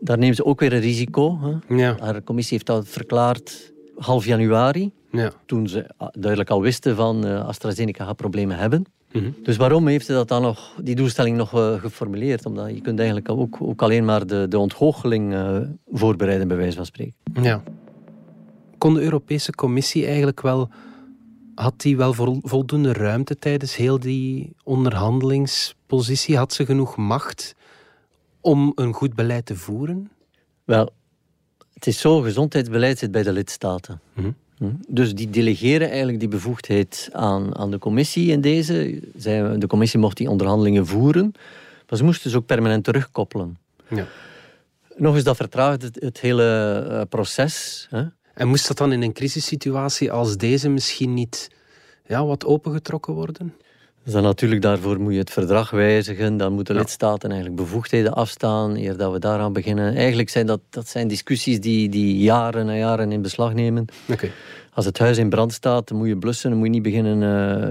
Daar 0.00 0.18
nemen 0.18 0.36
ze 0.36 0.44
ook 0.44 0.60
weer 0.60 0.72
een 0.72 0.80
risico. 0.80 1.38
Hè. 1.40 1.76
Ja. 1.76 1.96
Haar 2.00 2.22
commissie 2.22 2.52
heeft 2.52 2.66
dat 2.66 2.88
verklaard 2.88 3.72
half 3.96 4.24
januari 4.24 4.92
Ja. 5.10 5.32
toen 5.46 5.68
ze 5.68 5.90
duidelijk 6.12 6.50
al 6.50 6.60
wisten 6.62 6.96
van 6.96 7.26
eh, 7.26 7.46
AstraZeneca 7.46 8.04
gaat 8.04 8.16
problemen 8.16 8.56
hebben. 8.56 8.84
Mhm. 9.12 9.30
Dus 9.42 9.56
waarom 9.56 9.86
heeft 9.86 10.06
hij 10.06 10.16
dat 10.16 10.28
dan 10.28 10.42
nog, 10.42 10.74
die 10.82 10.94
doelstelling 10.94 11.36
nog 11.36 11.54
uh, 11.54 11.80
geformuleerd? 11.80 12.46
Omdat 12.46 12.70
je 12.74 12.80
kunt 12.80 12.98
eigenlijk 12.98 13.28
ook, 13.28 13.56
ook 13.60 13.82
alleen 13.82 14.04
maar 14.04 14.26
de, 14.26 14.46
de 14.48 14.58
ontgoocheling 14.58 15.32
uh, 15.32 15.58
voorbereiden, 15.92 16.48
bij 16.48 16.56
wijze 16.56 16.76
van 16.76 16.86
spreken. 16.86 17.14
Ja. 17.42 17.62
Kon 18.78 18.94
de 18.94 19.00
Europese 19.00 19.52
Commissie 19.52 20.06
eigenlijk 20.06 20.40
wel... 20.40 20.68
Had 21.54 21.80
die 21.80 21.96
wel 21.96 22.14
voldoende 22.42 22.92
ruimte 22.92 23.38
tijdens 23.38 23.76
heel 23.76 24.00
die 24.00 24.52
onderhandelingspositie? 24.62 26.36
Had 26.36 26.52
ze 26.52 26.64
genoeg 26.64 26.96
macht 26.96 27.54
om 28.40 28.72
een 28.74 28.92
goed 28.92 29.14
beleid 29.14 29.46
te 29.46 29.56
voeren? 29.56 30.10
Wel, 30.64 30.90
het 31.74 31.86
is 31.86 32.00
zo, 32.00 32.20
gezondheidsbeleid 32.20 32.98
zit 32.98 33.10
bij 33.10 33.22
de 33.22 33.32
lidstaten. 33.32 34.00
Mhm. 34.12 34.30
Hm? 34.58 34.70
Dus 34.88 35.14
die 35.14 35.30
delegeren 35.30 35.88
eigenlijk 35.88 36.20
die 36.20 36.28
bevoegdheid 36.28 37.08
aan, 37.12 37.56
aan 37.56 37.70
de 37.70 37.78
commissie 37.78 38.30
in 38.30 38.40
deze. 38.40 39.00
Zij, 39.16 39.58
de 39.58 39.66
commissie 39.66 40.00
mocht 40.00 40.16
die 40.16 40.30
onderhandelingen 40.30 40.86
voeren, 40.86 41.32
maar 41.88 41.98
ze 41.98 42.04
moesten 42.04 42.30
ze 42.30 42.36
ook 42.36 42.46
permanent 42.46 42.84
terugkoppelen. 42.84 43.58
Ja. 43.88 44.06
Nog 44.96 45.14
eens, 45.14 45.24
dat 45.24 45.36
vertraagde 45.36 45.86
het, 45.86 46.00
het 46.00 46.20
hele 46.20 46.86
uh, 46.90 47.00
proces. 47.08 47.86
Hè? 47.90 48.04
En 48.34 48.48
moest 48.48 48.68
dat 48.68 48.76
dan 48.76 48.92
in 48.92 49.02
een 49.02 49.12
crisissituatie 49.12 50.12
als 50.12 50.36
deze 50.36 50.68
misschien 50.68 51.14
niet 51.14 51.50
ja, 52.06 52.24
wat 52.24 52.44
opengetrokken 52.44 53.14
worden? 53.14 53.54
Dus 54.04 54.12
dan 54.12 54.22
natuurlijk 54.22 54.62
daarvoor 54.62 55.00
moet 55.00 55.12
je 55.12 55.18
het 55.18 55.30
verdrag 55.30 55.70
wijzigen. 55.70 56.36
Dan 56.36 56.52
moeten 56.52 56.74
lidstaten 56.74 57.30
eigenlijk 57.30 57.60
bevoegdheden 57.60 58.12
afstaan 58.12 58.76
eer 58.76 58.96
dat 58.96 59.12
we 59.12 59.18
daaraan 59.18 59.52
beginnen. 59.52 59.94
Eigenlijk 59.94 60.28
zijn 60.28 60.46
dat, 60.46 60.60
dat 60.70 60.88
zijn 60.88 61.08
discussies 61.08 61.60
die, 61.60 61.88
die 61.88 62.18
jaren 62.18 62.68
en 62.68 62.76
jaren 62.76 63.12
in 63.12 63.22
beslag 63.22 63.54
nemen. 63.54 63.84
Okay. 64.08 64.30
Als 64.72 64.84
het 64.84 64.98
huis 64.98 65.18
in 65.18 65.28
brand 65.28 65.52
staat, 65.52 65.88
dan 65.88 65.98
moet 65.98 66.08
je 66.08 66.16
blussen. 66.16 66.50
Dan 66.50 66.58
moet 66.58 66.66
je 66.66 66.72
niet 66.72 66.82
beginnen 66.82 67.22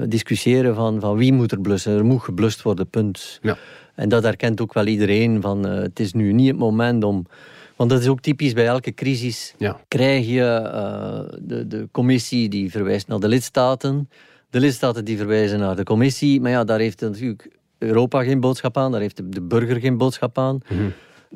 uh, 0.01 0.09
discussiëren 0.09 0.75
van, 0.75 0.99
van 0.99 1.17
wie 1.17 1.33
moet 1.33 1.51
er 1.51 1.61
blussen. 1.61 1.97
Er 1.97 2.05
moet 2.05 2.23
geblust 2.23 2.61
worden, 2.61 2.87
punt. 2.87 3.39
Ja. 3.41 3.57
En 3.95 4.09
dat 4.09 4.23
herkent 4.23 4.61
ook 4.61 4.73
wel 4.73 4.85
iedereen. 4.85 5.41
Van, 5.41 5.67
uh, 5.67 5.81
het 5.81 5.99
is 5.99 6.13
nu 6.13 6.33
niet 6.33 6.47
het 6.47 6.57
moment 6.57 7.03
om... 7.03 7.25
Want 7.75 7.89
dat 7.89 7.99
is 7.99 8.07
ook 8.07 8.21
typisch 8.21 8.53
bij 8.53 8.65
elke 8.65 8.93
crisis. 8.93 9.53
Ja. 9.57 9.79
Krijg 9.87 10.27
je 10.27 10.71
uh, 10.73 11.37
de, 11.41 11.67
de 11.67 11.87
commissie 11.91 12.49
die 12.49 12.71
verwijst 12.71 13.07
naar 13.07 13.19
de 13.19 13.27
lidstaten 13.27 14.09
de 14.53 14.59
lidstaten 14.59 15.05
die 15.05 15.17
verwijzen 15.17 15.59
naar 15.59 15.75
de 15.75 15.83
commissie. 15.83 16.41
Maar 16.41 16.51
ja, 16.51 16.63
daar 16.63 16.79
heeft 16.79 17.01
natuurlijk 17.01 17.49
Europa 17.77 18.23
geen 18.23 18.39
boodschap 18.39 18.77
aan, 18.77 18.91
daar 18.91 19.01
heeft 19.01 19.33
de 19.33 19.41
burger 19.41 19.79
geen 19.79 19.97
boodschap 19.97 20.37
aan. 20.37 20.59
Mhm. 20.69 20.89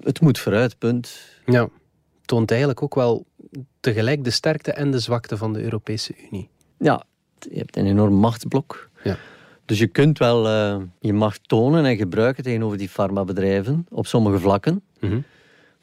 Het 0.03 0.21
moet 0.21 0.39
vooruit, 0.39 0.77
punt. 0.77 1.19
Ja, 1.45 1.69
toont 2.25 2.49
eigenlijk 2.49 2.83
ook 2.83 2.95
wel 2.95 3.25
tegelijk 3.79 4.23
de 4.23 4.29
sterkte 4.29 4.71
en 4.71 4.91
de 4.91 4.99
zwakte 4.99 5.37
van 5.37 5.53
de 5.53 5.63
Europese 5.63 6.13
Unie. 6.27 6.49
Ja, 6.77 7.03
je 7.39 7.57
hebt 7.57 7.77
een 7.77 7.85
enorm 7.85 8.13
machtsblok. 8.13 8.89
Ja. 9.03 9.17
Dus 9.65 9.79
je 9.79 9.87
kunt 9.87 10.17
wel 10.17 10.45
uh, 10.45 10.83
je 10.99 11.13
macht 11.13 11.47
tonen 11.47 11.85
en 11.85 11.97
gebruiken 11.97 12.43
tegenover 12.43 12.77
die 12.77 12.89
farmabedrijven 12.89 13.85
op 13.89 14.07
sommige 14.07 14.39
vlakken. 14.39 14.81
Mhm. 14.99 15.19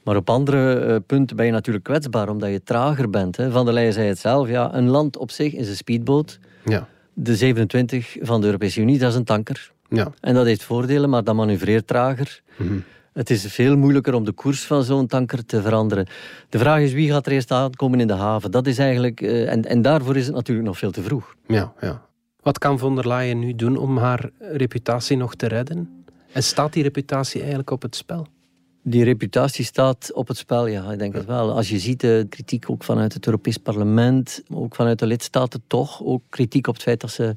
Maar 0.03 0.16
op 0.16 0.31
andere 0.31 0.87
uh, 0.87 0.97
punten 1.07 1.37
ben 1.37 1.47
je 1.47 1.53
natuurlijk 1.53 1.85
kwetsbaar 1.85 2.29
omdat 2.29 2.51
je 2.51 2.62
trager 2.62 3.11
bent. 3.11 3.37
Hè. 3.37 3.51
Van 3.51 3.64
der 3.64 3.75
Leyen 3.75 3.92
zei 3.92 4.09
het 4.09 4.18
zelf, 4.18 4.49
ja, 4.49 4.75
een 4.75 4.88
land 4.88 5.16
op 5.16 5.31
zich 5.31 5.53
is 5.53 5.68
een 5.68 5.77
speedboot. 5.77 6.38
Ja 6.64 6.88
de 7.14 7.37
27 7.37 8.16
van 8.20 8.40
de 8.40 8.46
Europese 8.46 8.81
Unie, 8.81 8.98
dat 8.98 9.11
is 9.11 9.16
een 9.16 9.24
tanker. 9.24 9.72
Ja. 9.88 10.12
En 10.20 10.35
dat 10.35 10.46
heeft 10.46 10.62
voordelen, 10.62 11.11
maar 11.11 11.24
dat 11.24 11.35
manoeuvreert 11.35 11.87
trager. 11.87 12.42
Mhm. 12.57 12.79
Het 13.12 13.31
is 13.31 13.46
veel 13.46 13.77
moeilijker 13.77 14.14
om 14.14 14.24
de 14.24 14.33
koers 14.33 14.64
van 14.64 14.85
zo'n 14.85 15.07
tanker 15.07 15.46
te 15.46 15.62
veranderen. 15.62 16.07
De 16.48 16.59
vraag 16.59 16.81
is 16.81 16.92
wie 16.92 17.11
gaat 17.11 17.27
er 17.27 17.33
eerst 17.33 17.50
aankomen 17.50 18.00
in 18.00 18.07
de 18.07 18.12
haven. 18.12 18.50
Dat 18.50 18.66
is 18.66 18.79
eigenlijk, 18.79 19.20
uh, 19.20 19.53
en, 19.53 19.64
en 19.64 19.83
daarvoor 19.83 20.16
is 20.16 20.27
het 20.27 20.35
natuurlijk 20.35 20.66
nog 20.66 20.79
veel 20.79 20.90
te 20.90 21.03
vroeg. 21.03 21.35
Ja, 21.46 21.72
ja. 21.81 22.03
Wat 22.42 22.59
kan 22.59 22.79
von 22.79 22.94
der 22.94 23.09
Leyen 23.09 23.38
nu 23.38 23.55
doen 23.55 23.77
om 23.77 23.98
haar 23.98 24.31
reputatie 24.38 25.16
nog 25.16 25.35
te 25.35 25.46
redden? 25.46 26.05
En 26.33 26.42
staat 26.42 26.72
die 26.72 26.83
reputatie 26.83 27.40
eigenlijk 27.40 27.70
op 27.70 27.83
het 27.83 27.96
spel? 27.96 28.27
Die 28.87 29.05
reputatie 29.05 29.64
staat 29.64 30.12
op 30.12 30.29
het 30.29 30.37
spel, 30.37 30.66
ja, 30.66 30.92
ik 30.92 30.99
denk 30.99 31.14
het 31.14 31.25
wel. 31.25 31.53
Als 31.53 31.68
je 31.68 31.79
ziet 31.79 32.01
de 32.01 32.27
kritiek 32.29 32.70
ook 32.70 32.85
vanuit 32.85 33.14
het 33.14 33.27
Europees 33.27 33.57
Parlement, 33.57 34.42
ook 34.51 34.75
vanuit 34.75 34.99
de 34.99 35.07
lidstaten 35.07 35.62
toch, 35.66 36.03
ook 36.03 36.23
kritiek 36.29 36.66
op 36.66 36.75
het 36.75 36.83
feit 36.83 37.01
dat 37.01 37.11
ze 37.11 37.37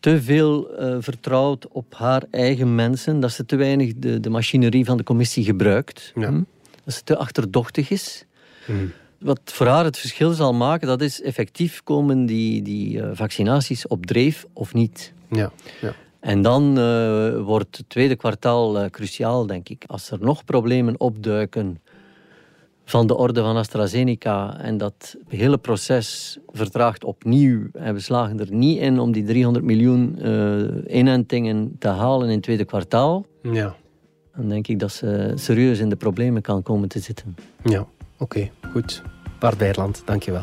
te 0.00 0.22
veel 0.22 0.80
uh, 0.80 0.96
vertrouwt 1.00 1.68
op 1.68 1.94
haar 1.94 2.22
eigen 2.30 2.74
mensen, 2.74 3.20
dat 3.20 3.32
ze 3.32 3.46
te 3.46 3.56
weinig 3.56 3.92
de, 3.96 4.20
de 4.20 4.30
machinerie 4.30 4.84
van 4.84 4.96
de 4.96 5.02
commissie 5.02 5.44
gebruikt, 5.44 6.12
ja. 6.14 6.28
hm? 6.28 6.42
dat 6.84 6.94
ze 6.94 7.02
te 7.04 7.16
achterdochtig 7.16 7.90
is. 7.90 8.24
Hm. 8.64 8.72
Wat 9.18 9.40
voor 9.44 9.66
haar 9.66 9.84
het 9.84 9.98
verschil 9.98 10.32
zal 10.32 10.54
maken, 10.54 10.86
dat 10.86 11.00
is 11.00 11.22
effectief 11.22 11.82
komen 11.84 12.26
die, 12.26 12.62
die 12.62 12.96
uh, 12.96 13.10
vaccinaties 13.12 13.86
op 13.86 14.06
dreef 14.06 14.46
of 14.52 14.74
niet. 14.74 15.12
Ja, 15.30 15.52
ja. 15.80 15.94
En 16.20 16.42
dan 16.42 16.78
uh, 16.78 17.40
wordt 17.40 17.76
het 17.76 17.88
tweede 17.88 18.16
kwartaal 18.16 18.82
uh, 18.82 18.90
cruciaal, 18.90 19.46
denk 19.46 19.68
ik. 19.68 19.84
Als 19.86 20.10
er 20.10 20.18
nog 20.20 20.44
problemen 20.44 21.00
opduiken 21.00 21.80
van 22.84 23.06
de 23.06 23.16
orde 23.16 23.40
van 23.40 23.56
AstraZeneca 23.56 24.60
en 24.60 24.78
dat 24.78 25.16
hele 25.28 25.58
proces 25.58 26.38
vertraagt 26.46 27.04
opnieuw 27.04 27.60
en 27.72 27.94
we 27.94 28.00
slagen 28.00 28.40
er 28.40 28.52
niet 28.52 28.78
in 28.80 28.98
om 28.98 29.12
die 29.12 29.24
300 29.24 29.64
miljoen 29.64 30.18
uh, 30.22 30.96
inentingen 30.96 31.76
te 31.78 31.88
halen 31.88 32.28
in 32.28 32.34
het 32.34 32.42
tweede 32.42 32.64
kwartaal, 32.64 33.26
ja. 33.42 33.76
dan 34.36 34.48
denk 34.48 34.68
ik 34.68 34.78
dat 34.78 34.92
ze 34.92 35.32
serieus 35.34 35.78
in 35.78 35.88
de 35.88 35.96
problemen 35.96 36.42
kan 36.42 36.62
komen 36.62 36.88
te 36.88 36.98
zitten. 36.98 37.36
Ja, 37.64 37.86
oké, 38.18 38.50
goed. 38.72 39.02
Bart 39.38 39.58
Beierland, 39.58 40.02
dankjewel. 40.04 40.42